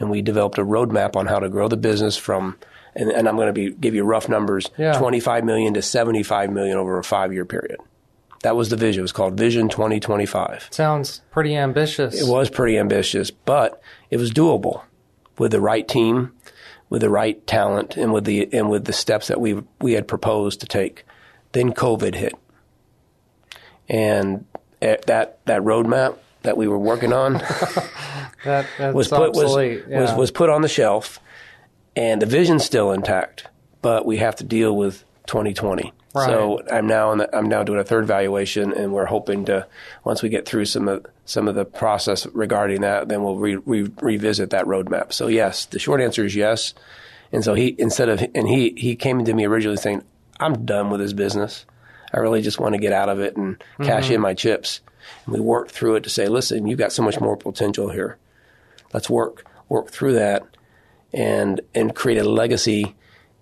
[0.00, 2.56] and we developed a roadmap on how to grow the business from.
[2.94, 4.98] And, and I'm going to be give you rough numbers: yeah.
[4.98, 7.78] 25 million to 75 million over a five year period.
[8.42, 9.00] That was the vision.
[9.00, 10.68] It was called Vision 2025.
[10.70, 12.20] Sounds pretty ambitious.
[12.20, 14.82] It was pretty ambitious, but it was doable
[15.38, 16.32] with the right team,
[16.88, 20.08] with the right talent, and with the and with the steps that we we had
[20.08, 21.04] proposed to take.
[21.52, 22.34] Then COVID hit,
[23.88, 24.44] and
[24.80, 27.32] Eh, that that roadmap that we were working on
[28.44, 29.56] that, was put was,
[29.88, 30.00] yeah.
[30.00, 31.18] was was put on the shelf,
[31.96, 33.48] and the vision's still intact,
[33.82, 35.92] but we have to deal with 2020.
[36.14, 36.26] Right.
[36.26, 39.66] So I'm now the, I'm now doing a third valuation, and we're hoping to
[40.04, 43.56] once we get through some of some of the process regarding that, then we'll re,
[43.56, 45.12] re, revisit that roadmap.
[45.12, 46.72] So yes, the short answer is yes.
[47.32, 50.02] And so he instead of and he he came to me originally saying,
[50.38, 51.66] "I'm done with this business."
[52.12, 53.84] I really just want to get out of it and mm-hmm.
[53.84, 54.80] cash in my chips.
[55.24, 58.18] And we worked through it to say, listen, you've got so much more potential here.
[58.92, 60.46] Let's work work through that
[61.12, 62.96] and and create a legacy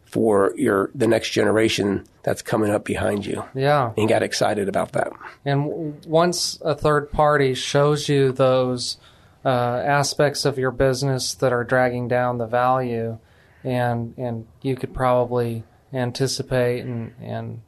[0.04, 3.44] for your the next generation that's coming up behind you.
[3.54, 3.92] Yeah.
[3.96, 5.12] And got excited about that.
[5.44, 8.98] And once a third party shows you those
[9.44, 13.18] uh, aspects of your business that are dragging down the value,
[13.62, 17.62] and and you could probably anticipate and and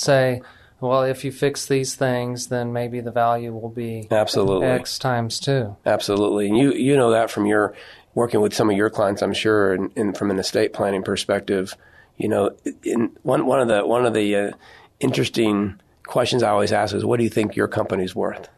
[0.00, 0.42] say,
[0.80, 5.38] well, if you fix these things, then maybe the value will be absolutely X times
[5.38, 5.76] two.
[5.84, 7.74] Absolutely, and you you know that from your
[8.14, 11.76] working with some of your clients, I'm sure, and, and from an estate planning perspective,
[12.16, 14.50] you know, in one one of the one of the uh,
[15.00, 18.48] interesting questions I always ask is, what do you think your company's worth?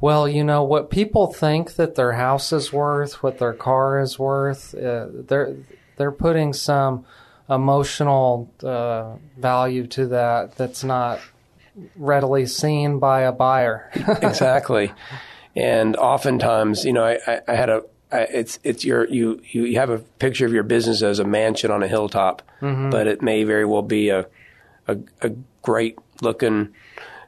[0.00, 4.18] Well, you know what people think that their house is worth, what their car is
[4.18, 4.74] worth.
[4.74, 5.56] Uh, they're
[5.96, 7.04] they're putting some
[7.48, 11.20] emotional uh, value to that that's not
[11.96, 13.90] readily seen by a buyer.
[13.94, 14.92] exactly,
[15.56, 19.78] and oftentimes, you know, I, I, I had a I, it's it's your you you
[19.78, 22.90] have a picture of your business as a mansion on a hilltop, mm-hmm.
[22.90, 24.26] but it may very well be a
[24.86, 25.30] a, a
[25.62, 26.74] great looking,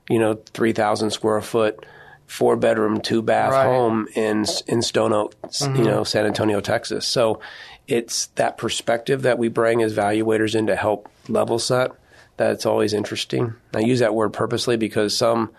[0.09, 1.85] you know, three thousand square foot
[2.31, 3.65] four bedroom, two bath right.
[3.65, 5.77] home in in Stone Oak, mm-hmm.
[5.77, 7.07] you know, San Antonio, Texas.
[7.07, 7.41] So
[7.91, 11.93] it's that perspective that we bring as valuators in to help level set
[12.41, 13.53] that's always interesting.
[13.75, 15.51] I use that word purposely because some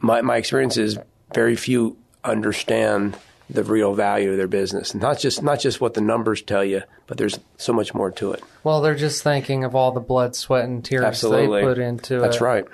[0.00, 0.98] my my experience is
[1.34, 3.18] very few understand
[3.50, 4.94] the real value of their business.
[4.94, 8.32] Not just not just what the numbers tell you, but there's so much more to
[8.32, 8.42] it.
[8.64, 11.60] Well, they're just thinking of all the blood, sweat, and tears Absolutely.
[11.60, 12.20] they put into That's it.
[12.20, 12.64] That's right.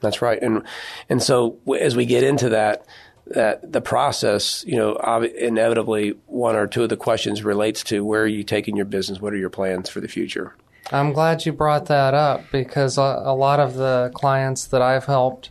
[0.00, 0.40] That's right.
[0.40, 0.62] And
[1.10, 2.86] and so as we get into that,
[3.26, 4.96] that the process, you know,
[5.38, 9.20] inevitably one or two of the questions relates to where are you taking your business?
[9.20, 10.54] What are your plans for the future?
[10.92, 15.06] I'm glad you brought that up because a, a lot of the clients that I've
[15.06, 15.50] helped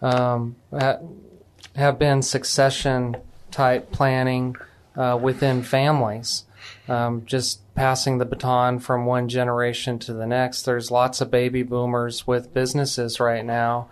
[0.00, 3.16] um, have been succession
[3.52, 4.56] type planning
[4.96, 6.44] uh, within families.
[6.88, 10.62] Um, just passing the baton from one generation to the next.
[10.62, 13.88] There's lots of baby boomers with businesses right now,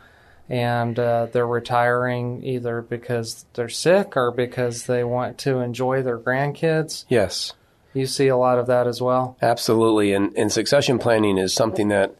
[0.50, 6.18] and uh, they're retiring either because they're sick or because they want to enjoy their
[6.18, 7.04] grandkids.
[7.08, 7.54] Yes.
[7.94, 9.36] You see a lot of that as well.
[9.40, 10.12] Absolutely.
[10.12, 12.16] And, and succession planning is something that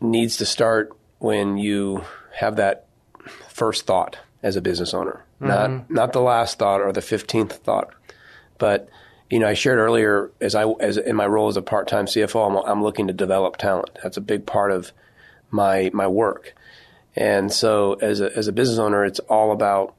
[0.00, 2.86] needs to start when you have that
[3.48, 5.48] first thought as a business owner, mm-hmm.
[5.48, 7.94] not not the last thought or the fifteenth thought,
[8.58, 8.88] but
[9.30, 12.06] you know, I shared earlier as I as in my role as a part time
[12.06, 13.90] CFO, I'm, I'm looking to develop talent.
[14.02, 14.92] That's a big part of
[15.50, 16.54] my my work,
[17.16, 19.94] and so as a as a business owner, it's all about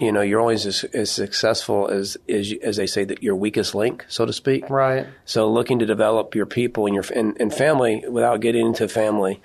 [0.00, 3.74] you know you're always as, as successful as, as as they say that your weakest
[3.74, 4.68] link, so to speak.
[4.68, 5.06] Right.
[5.24, 9.40] So looking to develop your people and your and, and family without getting into family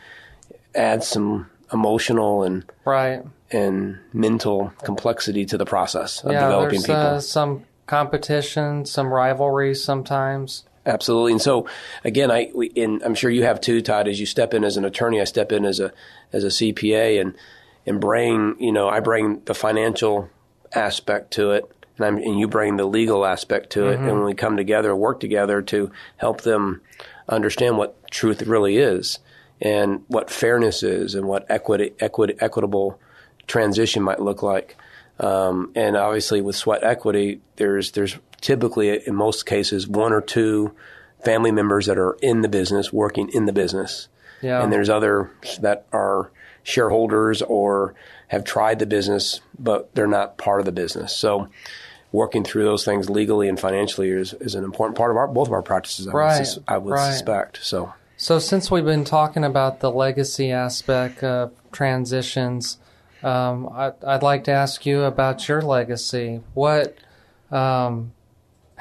[0.74, 6.84] adds some emotional and right and mental complexity to the process of yeah, developing there's,
[6.84, 6.96] people.
[6.96, 10.64] Uh, some competition, some rivalry sometimes.
[10.86, 11.68] Absolutely, and so
[12.04, 14.08] again, I we, and I'm sure you have too, Todd.
[14.08, 15.94] As you step in as an attorney, I step in as a
[16.34, 17.36] as a CPA, and
[17.86, 20.30] and bring you know I bring the financial
[20.74, 24.08] aspect to it, and, I'm, and you bring the legal aspect to it, mm-hmm.
[24.08, 26.82] and when we come together, work together to help them
[27.30, 29.20] understand what truth really is,
[29.62, 33.00] and what fairness is, and what equity, equity equitable
[33.46, 34.78] transition might look like.
[35.20, 40.74] Um, and obviously, with sweat equity, there's there's typically in most cases one or two
[41.24, 44.08] family members that are in the business, working in the business,
[44.42, 44.64] yeah.
[44.64, 45.30] and there's others
[45.60, 46.32] that are
[46.64, 47.94] shareholders or
[48.28, 51.16] have tried the business, but they're not part of the business.
[51.16, 51.48] So,
[52.12, 55.48] working through those things legally and financially is, is an important part of our both
[55.48, 56.08] of our practices.
[56.08, 57.12] I right, would, sus- I would right.
[57.12, 57.60] suspect.
[57.64, 62.78] So, so since we've been talking about the legacy aspect of transitions
[63.24, 66.42] um, I, would like to ask you about your legacy.
[66.54, 66.98] What,
[67.52, 68.14] um,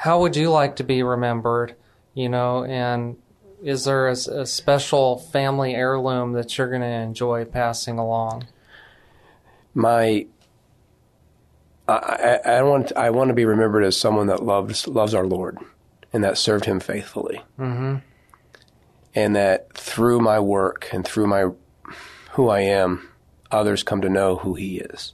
[0.01, 1.75] how would you like to be remembered?
[2.15, 3.17] You know, and
[3.61, 8.47] is there a, a special family heirloom that you're going to enjoy passing along?
[9.75, 10.25] My,
[11.87, 15.59] I, I, want I want to be remembered as someone that loves loves our Lord,
[16.11, 17.97] and that served Him faithfully, mm-hmm.
[19.13, 21.51] and that through my work and through my
[22.31, 23.07] who I am
[23.51, 25.13] others come to know who he is.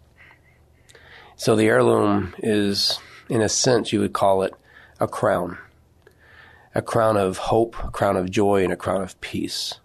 [1.35, 4.53] So the heirloom is, in a sense, you would call it
[4.99, 5.57] a crown.
[6.75, 9.75] A crown of hope, a crown of joy, and a crown of peace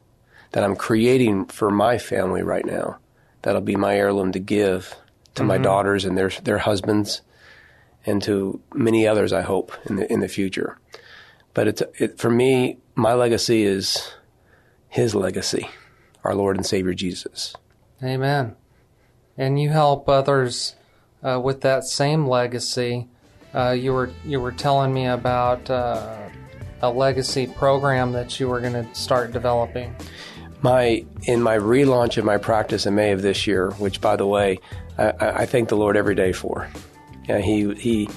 [0.52, 2.98] that I'm creating for my family right now.
[3.42, 4.94] That'll be my heirloom to give
[5.34, 5.48] to mm-hmm.
[5.48, 7.22] my daughters and their their husbands,
[8.06, 9.32] and to many others.
[9.32, 10.78] I hope in the in the future.
[11.54, 14.12] But it's it, for me, my legacy is
[14.88, 15.68] His legacy,
[16.24, 17.54] our Lord and Savior Jesus.
[18.02, 18.56] Amen.
[19.38, 20.76] And you help others
[21.22, 23.08] uh, with that same legacy.
[23.54, 26.16] Uh, you were you were telling me about uh,
[26.80, 29.94] a legacy program that you were going to start developing.
[30.62, 34.26] My in my relaunch of my practice in May of this year, which by the
[34.26, 34.58] way,
[34.98, 36.68] I, I thank the Lord every day for.
[37.28, 38.08] Yeah, he he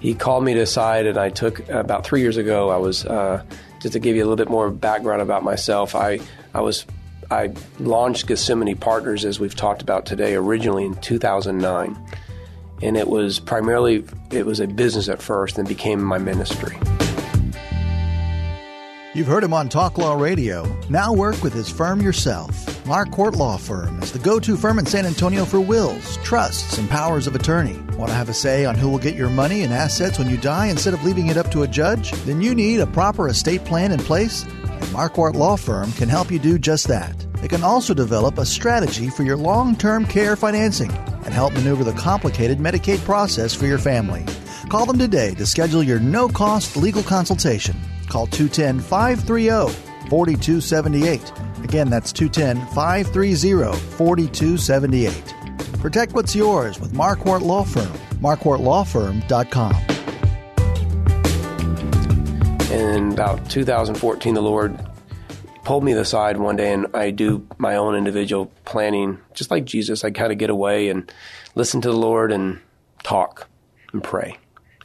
[0.00, 2.70] he called me to side, and I took about three years ago.
[2.70, 3.42] I was uh,
[3.80, 5.94] just to give you a little bit more background about myself.
[5.94, 6.20] I
[6.54, 6.86] I was
[7.30, 11.96] I launched Gethsemane Partners, as we've talked about today, originally in 2009.
[12.82, 16.76] And it was primarily, it was a business at first and became my ministry.
[19.14, 20.64] You've heard him on Talk Law Radio.
[20.88, 22.54] Now work with his firm yourself.
[22.84, 26.88] Marquardt Law Firm is the go to firm in San Antonio for wills, trusts, and
[26.88, 27.76] powers of attorney.
[27.96, 30.36] Want to have a say on who will get your money and assets when you
[30.36, 32.12] die instead of leaving it up to a judge?
[32.26, 34.44] Then you need a proper estate plan in place
[34.86, 37.14] Marquardt Law Firm can help you do just that.
[37.40, 41.84] They can also develop a strategy for your long term care financing and help maneuver
[41.84, 44.24] the complicated Medicaid process for your family.
[44.68, 47.76] Call them today to schedule your no cost legal consultation.
[48.08, 49.72] Call 210 530
[50.08, 51.32] 4278.
[51.64, 55.34] Again, that's 210 530 4278.
[55.80, 57.92] Protect what's yours with Marquardt Law Firm.
[58.20, 59.87] MarquardtLawFirm.com.
[62.70, 64.78] In about 2014, the Lord
[65.64, 70.04] pulled me aside one day and I do my own individual planning, just like Jesus.
[70.04, 71.10] I kind of get away and
[71.54, 72.60] listen to the Lord and
[73.02, 73.48] talk
[73.94, 74.36] and pray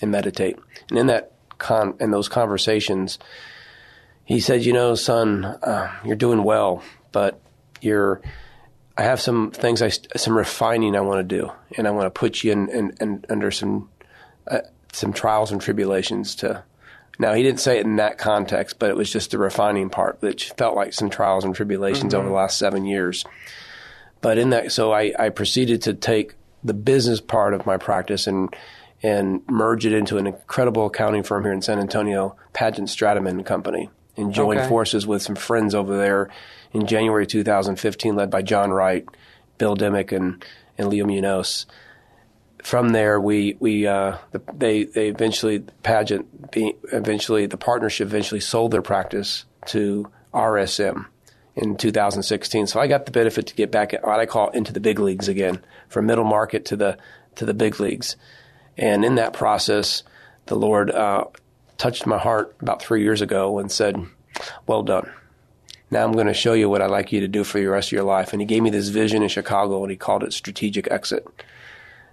[0.01, 0.57] and meditate.
[0.89, 3.19] And in that con- in those conversations,
[4.23, 7.41] he said, "You know, son, uh, you're doing well, but
[7.81, 8.21] you're."
[8.95, 12.11] I have some things, I, some refining I want to do, and I want to
[12.11, 13.89] put you in, in, in under some
[14.47, 14.59] uh,
[14.93, 16.63] some trials and tribulations to
[17.20, 20.18] now, he didn't say it in that context, but it was just the refining part,
[20.22, 22.20] which felt like some trials and tribulations mm-hmm.
[22.20, 23.24] over the last seven years.
[24.22, 26.34] But in that, so I, I proceeded to take
[26.64, 28.53] the business part of my practice and
[29.05, 33.45] and merge it into an incredible accounting firm here in San Antonio, Padgett Stratemann and
[33.45, 34.70] Company, and joined Okay.
[34.70, 36.30] forces with some friends over there
[36.72, 39.05] in January 2015, led by John Wright,
[39.57, 40.43] Bill Dimmick, and,
[40.78, 41.66] and Leo Munoz.
[42.64, 48.39] From there, we we uh, the, they they eventually Padgett be, eventually the partnership eventually
[48.39, 51.07] sold their practice to RSM
[51.55, 52.68] in 2016.
[52.68, 54.97] So I got the benefit to get back at what I call into the big
[54.97, 55.59] leagues again,
[55.89, 56.97] from middle market to the
[57.36, 58.16] to the big leagues.
[58.78, 60.03] And in that process,
[60.45, 61.26] the Lord uh,
[61.78, 63.97] touched my heart about three years ago and said,
[64.68, 65.11] "Well done.
[65.91, 67.89] Now I'm going to show you what I'd like you to do for the rest
[67.89, 70.32] of your life." And He gave me this vision in Chicago, and He called it
[70.32, 71.28] strategic exit.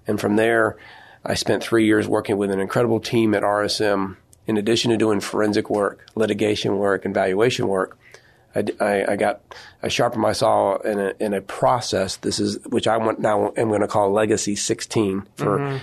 [0.06, 0.76] And from there,
[1.24, 4.16] I spent three years working with an incredible team at RSM.
[4.46, 7.96] In addition to doing forensic work, litigation work, and valuation work,
[8.54, 9.42] I, I, I got
[9.82, 12.16] I sharpened my saw in a, in a process.
[12.16, 13.52] This is which I want now.
[13.56, 15.80] am going to call Legacy 16 for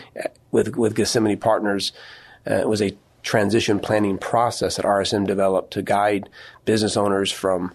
[0.52, 1.94] with with Gethsemane Partners.
[2.50, 6.30] Uh, it was a transition planning process that RSM developed to guide
[6.66, 7.74] business owners from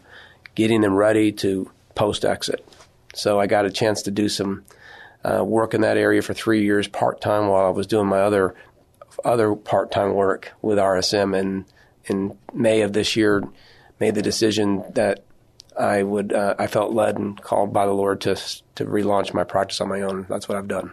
[0.54, 2.66] getting them ready to post exit.
[3.14, 4.64] So I got a chance to do some
[5.24, 8.20] uh, work in that area for three years part time while I was doing my
[8.20, 8.54] other
[9.24, 11.38] other part time work with RSM.
[11.38, 11.64] And
[12.06, 13.44] in May of this year,
[14.00, 15.24] made the decision that
[15.78, 18.34] I would uh, I felt led and called by the Lord to
[18.74, 20.26] to relaunch my practice on my own.
[20.28, 20.92] That's what I've done.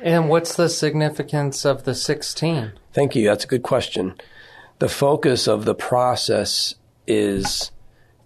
[0.00, 2.72] And what's the significance of the 16?
[2.92, 3.26] Thank you.
[3.26, 4.14] That's a good question.
[4.80, 6.74] The focus of the process
[7.06, 7.70] is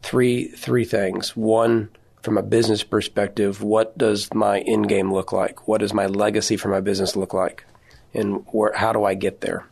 [0.03, 1.37] three three things.
[1.37, 1.91] One,
[2.27, 5.69] from a business perspective, what does my end game look like?
[5.69, 7.65] What does my legacy for my business look like?
[8.13, 9.65] And where, how do I get there?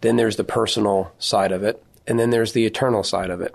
[0.00, 3.54] Then there's the personal side of it, and then there's the eternal side of it.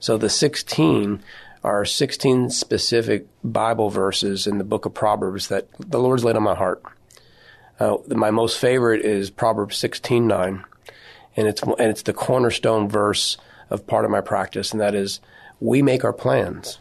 [0.00, 1.22] So the 16
[1.62, 6.44] are 16 specific Bible verses in the book of Proverbs that the Lord's laid on
[6.44, 6.82] my heart.
[7.78, 10.64] Uh, my most favorite is Proverbs 16:9,
[11.36, 13.36] and it's and it's the cornerstone verse
[13.68, 15.20] of part of my practice, and that is,
[15.60, 16.78] we make our plans.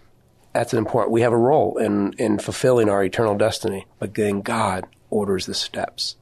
[0.53, 1.11] That's an important.
[1.11, 5.53] We have a role in in fulfilling our eternal destiny, but then God orders the
[5.53, 6.15] steps.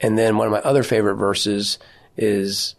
[0.00, 1.78] And then one of my other favorite verses
[2.16, 2.74] is,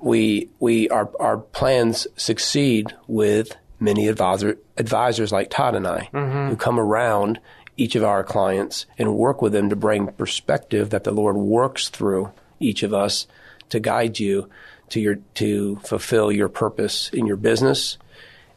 [0.00, 6.48] we we our our plans succeed with many advisor, advisors like Todd and I mm-hmm.
[6.48, 7.38] who come around
[7.76, 11.88] each of our clients and work with them to bring perspective that the Lord works
[11.88, 13.28] through each of us
[13.68, 14.48] to guide you
[14.88, 17.98] to your to fulfill your purpose in your business,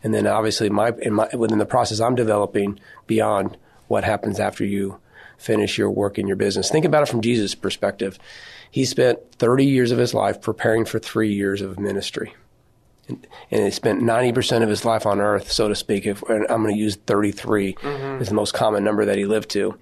[0.03, 4.65] and then obviously my, in my within the process I'm developing beyond what happens after
[4.65, 4.99] you
[5.37, 6.69] finish your work in your business.
[6.69, 8.19] Think about it from Jesus' perspective.
[8.69, 12.35] He spent 30 years of his life preparing for three years of ministry
[13.09, 16.05] and he spent 90% of his life on earth, so to speak.
[16.05, 18.21] If, and I'm going to use 33 mm-hmm.
[18.21, 19.77] as the most common number that he lived to,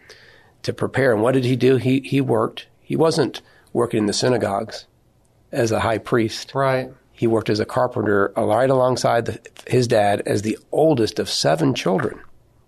[0.64, 1.14] to prepare.
[1.14, 1.78] And what did he do?
[1.78, 2.68] He, he worked.
[2.82, 3.42] He wasn't
[3.74, 4.86] working in the synagogues
[5.52, 6.54] as a high priest.
[6.56, 6.92] Right.
[7.20, 11.76] He worked as a carpenter right alongside the, his dad as the oldest of seven
[11.76, 12.20] children.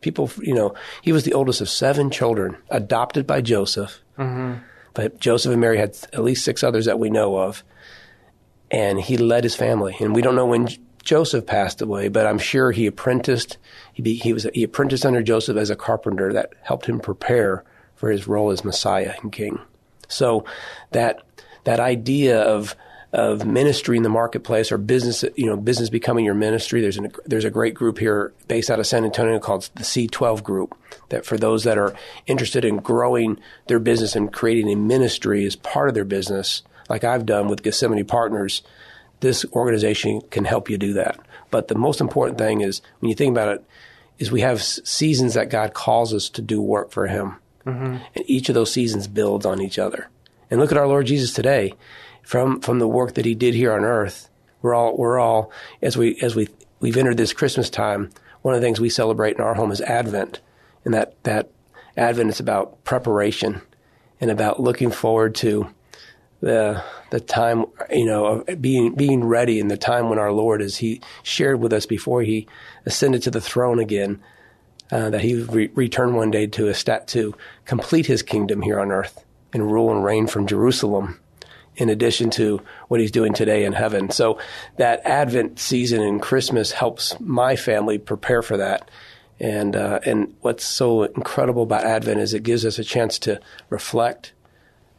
[0.02, 4.02] People, you know, he was the oldest of seven children, adopted by Joseph.
[4.18, 4.60] Mm-hmm.
[4.94, 7.64] But Joseph and Mary had at least six others that we know of
[8.72, 9.96] and he led his family.
[10.00, 10.70] And we don't know when
[11.04, 13.58] Joseph passed away, but I'm sure he apprenticed.
[13.94, 17.64] He, be, he was he apprenticed under Joseph as a carpenter that helped him prepare
[17.96, 19.60] for his role as Messiah and King.
[20.08, 20.46] So
[20.92, 21.22] that
[21.66, 22.76] that idea of
[23.14, 26.82] of ministry in the marketplace or business, you know, business becoming your ministry.
[26.82, 30.44] There's an, there's a great group here based out of San Antonio called the C12
[30.44, 30.78] Group.
[31.10, 31.94] That for those that are
[32.26, 37.04] interested in growing their business and creating a ministry as part of their business, like
[37.04, 38.62] I've done with Gethsemane Partners,
[39.20, 41.20] this organization can help you do that.
[41.50, 43.66] But the most important thing is when you think about it,
[44.20, 47.36] is we have seasons that God calls us to do work for Him,
[47.66, 47.98] mm-hmm.
[48.16, 50.10] and each of those seasons builds on each other.
[50.50, 51.74] And look at our Lord Jesus today,
[52.24, 54.30] from from the work that He did here on earth.
[54.62, 55.52] We're all we're all
[55.82, 56.48] as we as we
[56.80, 58.10] we've entered this Christmas time.
[58.42, 60.42] One of the things we celebrate in our home is Advent,
[60.86, 61.50] and that that
[61.98, 63.62] Advent is about preparation
[64.20, 65.68] and about looking forward to
[66.42, 70.62] the the time you know of being being ready in the time when our Lord,
[70.62, 72.48] as He shared with us before He
[72.86, 74.22] ascended to the throne again,
[74.92, 78.62] uh, that He would re- return one day to a stat to complete His kingdom
[78.62, 81.20] here on earth and rule and reign from Jerusalem.
[81.78, 84.12] In addition to what he's doing today in heaven.
[84.12, 84.40] So
[84.78, 88.92] that Advent season and Christmas helps my family prepare for that.
[89.40, 93.40] And, uh, and what's so incredible about Advent is it gives us a chance to
[93.70, 94.34] reflect,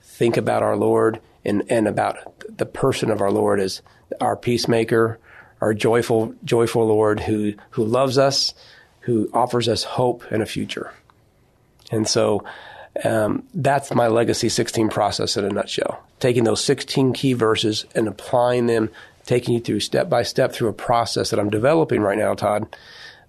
[0.00, 2.16] think about our Lord and, and about
[2.48, 3.82] the person of our Lord as
[4.20, 5.18] our peacemaker,
[5.60, 8.54] our joyful, joyful Lord who, who loves us,
[9.00, 10.92] who offers us hope and a future.
[11.92, 12.44] And so
[13.04, 16.02] Um, that's my Legacy 16 process in a nutshell.
[16.20, 18.90] Taking those 16 key verses and applying them,
[19.24, 22.76] taking you through step by step through a process that I'm developing right now, Todd,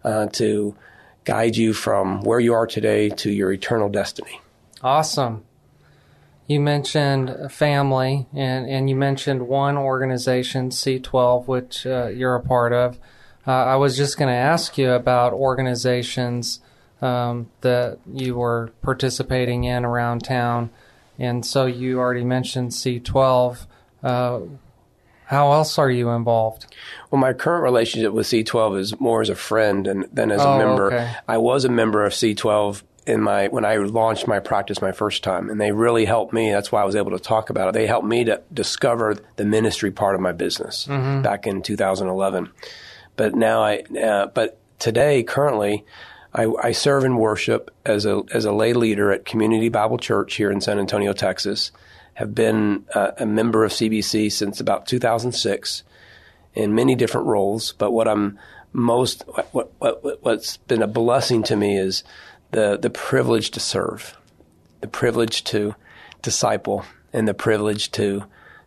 [0.03, 0.75] uh, to
[1.23, 4.41] guide you from where you are today to your eternal destiny.
[4.81, 5.45] Awesome.
[6.45, 12.73] You mentioned family, and, and you mentioned one organization, C12, which uh, you're a part
[12.73, 12.99] of.
[13.47, 16.59] Uh, I was just going to ask you about organizations
[17.03, 20.69] um, that you were participating in around town.
[21.19, 23.65] And so you already mentioned C12.
[24.01, 24.39] Uh,
[25.25, 26.65] how else are you involved?
[27.11, 30.53] Well, my current relationship with C12 is more as a friend and, than as Oh,
[30.53, 30.87] a member.
[30.93, 31.11] okay.
[31.27, 35.23] I was a member of C12 in my when I launched my practice my first
[35.23, 36.51] time, and they really helped me.
[36.51, 37.73] That's why I was able to talk about it.
[37.73, 42.49] They helped me to discover the ministry part of my business back in 2011.
[43.17, 45.83] But now I, uh, but today, currently,
[46.33, 50.35] I, I serve and worship as a as a lay leader at Community Bible Church
[50.35, 51.71] here in San Antonio, Texas.
[52.15, 55.83] Have been uh, a member of CBC since about 2006
[56.53, 57.73] in many different roles.
[57.73, 58.39] But what I'm
[58.71, 62.03] most what, what what's been a blessing to me is
[62.51, 64.17] the the privilege to serve,
[64.81, 65.75] the privilege to
[66.21, 68.23] disciple, and the privilege to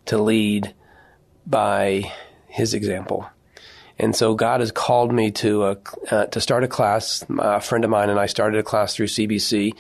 [0.07, 0.75] to lead
[1.47, 2.13] by
[2.47, 3.29] His example.
[3.99, 5.77] And so God has called me to a,
[6.11, 7.25] uh, to start a class.
[7.39, 9.75] A friend of mine and I started a class through CBC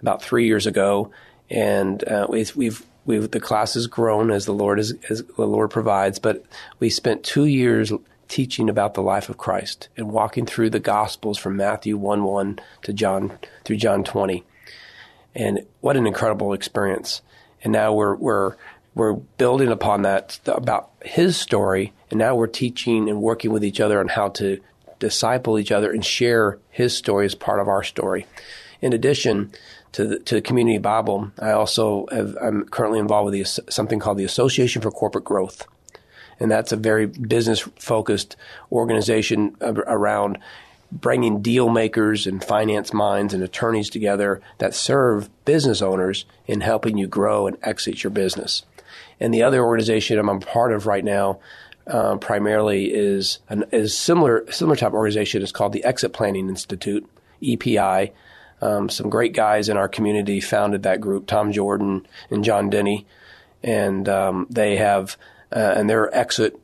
[0.00, 1.10] about three years ago,
[1.48, 5.46] and uh, we've, we've we've the class has grown as the Lord is as the
[5.46, 6.18] Lord provides.
[6.18, 6.44] But
[6.80, 7.92] we spent two years
[8.28, 12.58] teaching about the life of Christ and walking through the Gospels from Matthew one one
[12.82, 14.44] to John through John twenty,
[15.34, 17.22] and what an incredible experience!
[17.62, 18.56] And now we're we're
[18.94, 23.80] we're building upon that about his story, and now we're teaching and working with each
[23.80, 24.60] other on how to
[24.98, 28.26] disciple each other and share his story as part of our story.
[28.82, 29.50] In addition
[29.92, 33.98] to the, to the community Bible, I also have, I'm currently involved with the, something
[33.98, 35.66] called the Association for Corporate Growth,
[36.38, 38.36] and that's a very business focused
[38.70, 40.36] organization around
[40.92, 46.98] bringing deal makers and finance minds and attorneys together that serve business owners in helping
[46.98, 48.64] you grow and exit your business.
[49.18, 51.38] And the other organization I'm a part of right now,
[51.86, 55.42] uh, primarily is an is similar similar type of organization.
[55.42, 57.08] It's called the Exit Planning Institute
[57.42, 58.12] (EPI).
[58.60, 63.06] Um, some great guys in our community founded that group: Tom Jordan and John Denny,
[63.62, 65.16] and um, they have
[65.54, 66.58] uh, and they're exit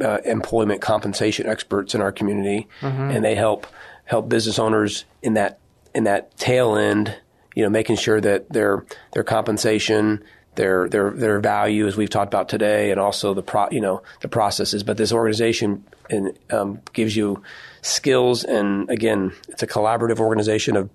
[0.00, 2.68] uh, employment compensation experts in our community,
[3.10, 3.66] and they help
[4.04, 5.58] help business owners in that
[5.94, 7.16] in that tail end.
[7.56, 10.22] You know, making sure that their their compensation,
[10.56, 14.02] their their their value, as we've talked about today, and also the pro, you know
[14.20, 14.82] the processes.
[14.82, 17.42] But this organization and, um, gives you
[17.82, 20.90] skills, and again, it's a collaborative organization of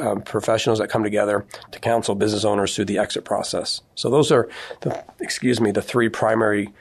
[0.00, 3.80] um, professionals that come together to counsel business owners through the exit process.
[3.94, 4.48] So those are
[4.80, 6.72] the excuse me the three primary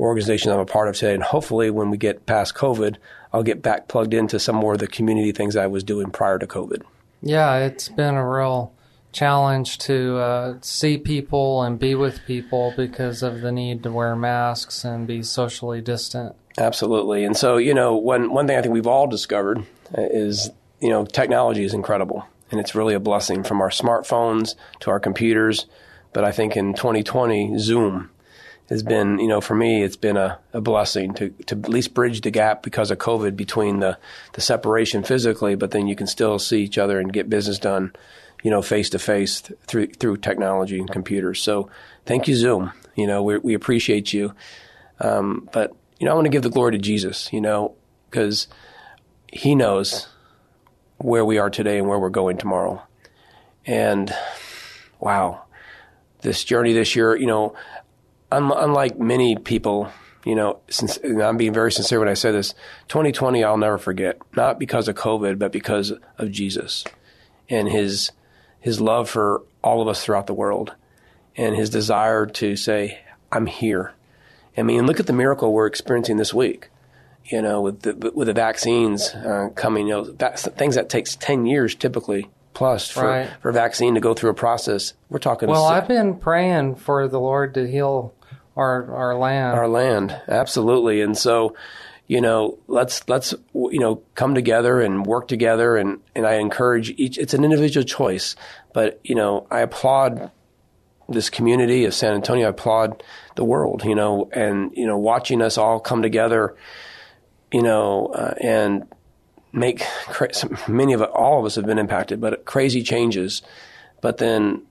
[0.00, 2.96] organizations I'm a part of today, and hopefully when we get past COVID,
[3.32, 6.38] I'll get back plugged into some more of the community things I was doing prior
[6.38, 6.82] to COVID.
[7.22, 8.72] Yeah, it's been a real
[9.12, 14.14] challenge to uh, see people and be with people because of the need to wear
[14.14, 16.36] masks and be socially distant.
[16.58, 17.24] Absolutely.
[17.24, 19.58] And so, you know, one, one thing I think we've all discovered
[19.96, 20.50] uh, is,
[20.80, 25.00] you know, technology is incredible and it's really a blessing from our smartphones to our
[25.00, 25.66] computers.
[26.12, 28.10] But I think in 2020, Zoom
[28.68, 31.94] has been, you know, for me, it's been a, a blessing to, to at least
[31.94, 33.98] bridge the gap because of COVID between the,
[34.34, 37.92] the separation physically, but then you can still see each other and get business done,
[38.42, 41.42] you know, face to face through, through technology and computers.
[41.42, 41.70] So
[42.06, 42.72] thank you, Zoom.
[42.94, 44.34] You know, we, we appreciate you.
[45.00, 47.74] Um, but, you know, I want to give the glory to Jesus, you know,
[48.10, 48.48] because
[49.32, 50.08] he knows
[50.98, 52.82] where we are today and where we're going tomorrow.
[53.66, 54.12] And
[55.00, 55.44] wow,
[56.22, 57.54] this journey this year, you know,
[58.32, 59.90] un- unlike many people,
[60.24, 62.54] you know, since I'm being very sincere when I say this,
[62.88, 66.84] 2020 I'll never forget, not because of COVID, but because of Jesus
[67.48, 68.10] and his
[68.60, 70.74] his love for all of us throughout the world
[71.36, 73.00] and his desire to say,
[73.30, 73.92] I'm here.
[74.56, 76.68] I mean, look at the miracle we're experiencing this week.
[77.26, 81.14] You know, with the with the vaccines uh, coming, you know, that, things that takes
[81.14, 83.28] ten years typically plus for Right.
[83.42, 84.94] for a vaccine to go through a process.
[85.10, 88.14] We're talking Well, I've been praying for the Lord to heal
[88.56, 89.58] our our land.
[89.58, 91.54] our land absolutely and so
[92.08, 95.76] you know let's let's you know come together and work together.
[95.76, 98.34] And and I encourage each it's an individual choice
[98.72, 100.32] but you know I applaud
[101.08, 102.46] this community of San Antonio.
[102.46, 103.02] I applaud
[103.36, 106.56] the world you know and you know watching us all come together
[107.52, 108.88] you know uh, and
[109.52, 110.30] make cra-
[110.66, 113.42] many of all of us have been impacted but crazy changes.
[114.00, 114.62] But then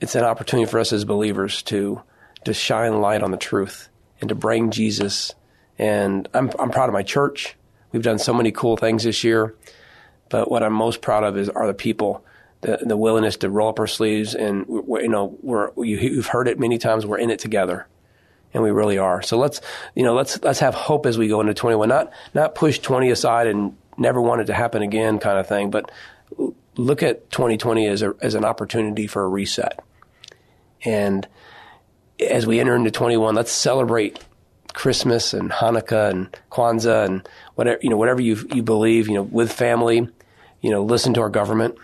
[0.00, 2.02] it's an opportunity for us as believers to
[2.44, 3.88] to shine light on the truth
[4.20, 5.32] and to bring Jesus.
[5.82, 7.56] And I'm I'm proud of my church.
[7.90, 9.56] We've done so many cool things this year,
[10.28, 12.24] but what I'm most proud of is are the people.
[12.60, 16.46] The, the willingness to roll up our sleeves and you know we're you, you've heard
[16.46, 17.88] it many times we're in it together
[18.54, 19.20] and we really are.
[19.22, 19.60] So let's
[19.96, 21.88] you know let's let's have hope as we go into 21.
[21.88, 25.72] Not not push 20 aside and never want it to happen again kind of thing,
[25.72, 25.90] but
[26.76, 29.80] look at 2020 as a as an opportunity for a reset.
[30.84, 31.26] And
[32.20, 34.20] as we enter into 21, let's celebrate
[34.74, 39.22] Christmas and Hanukkah and Kwanzaa and whatever you know whatever you you believe you know
[39.22, 40.08] with family,
[40.60, 41.76] you know listen to our government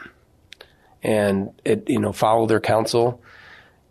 [1.02, 3.22] and it, you know follow their counsel,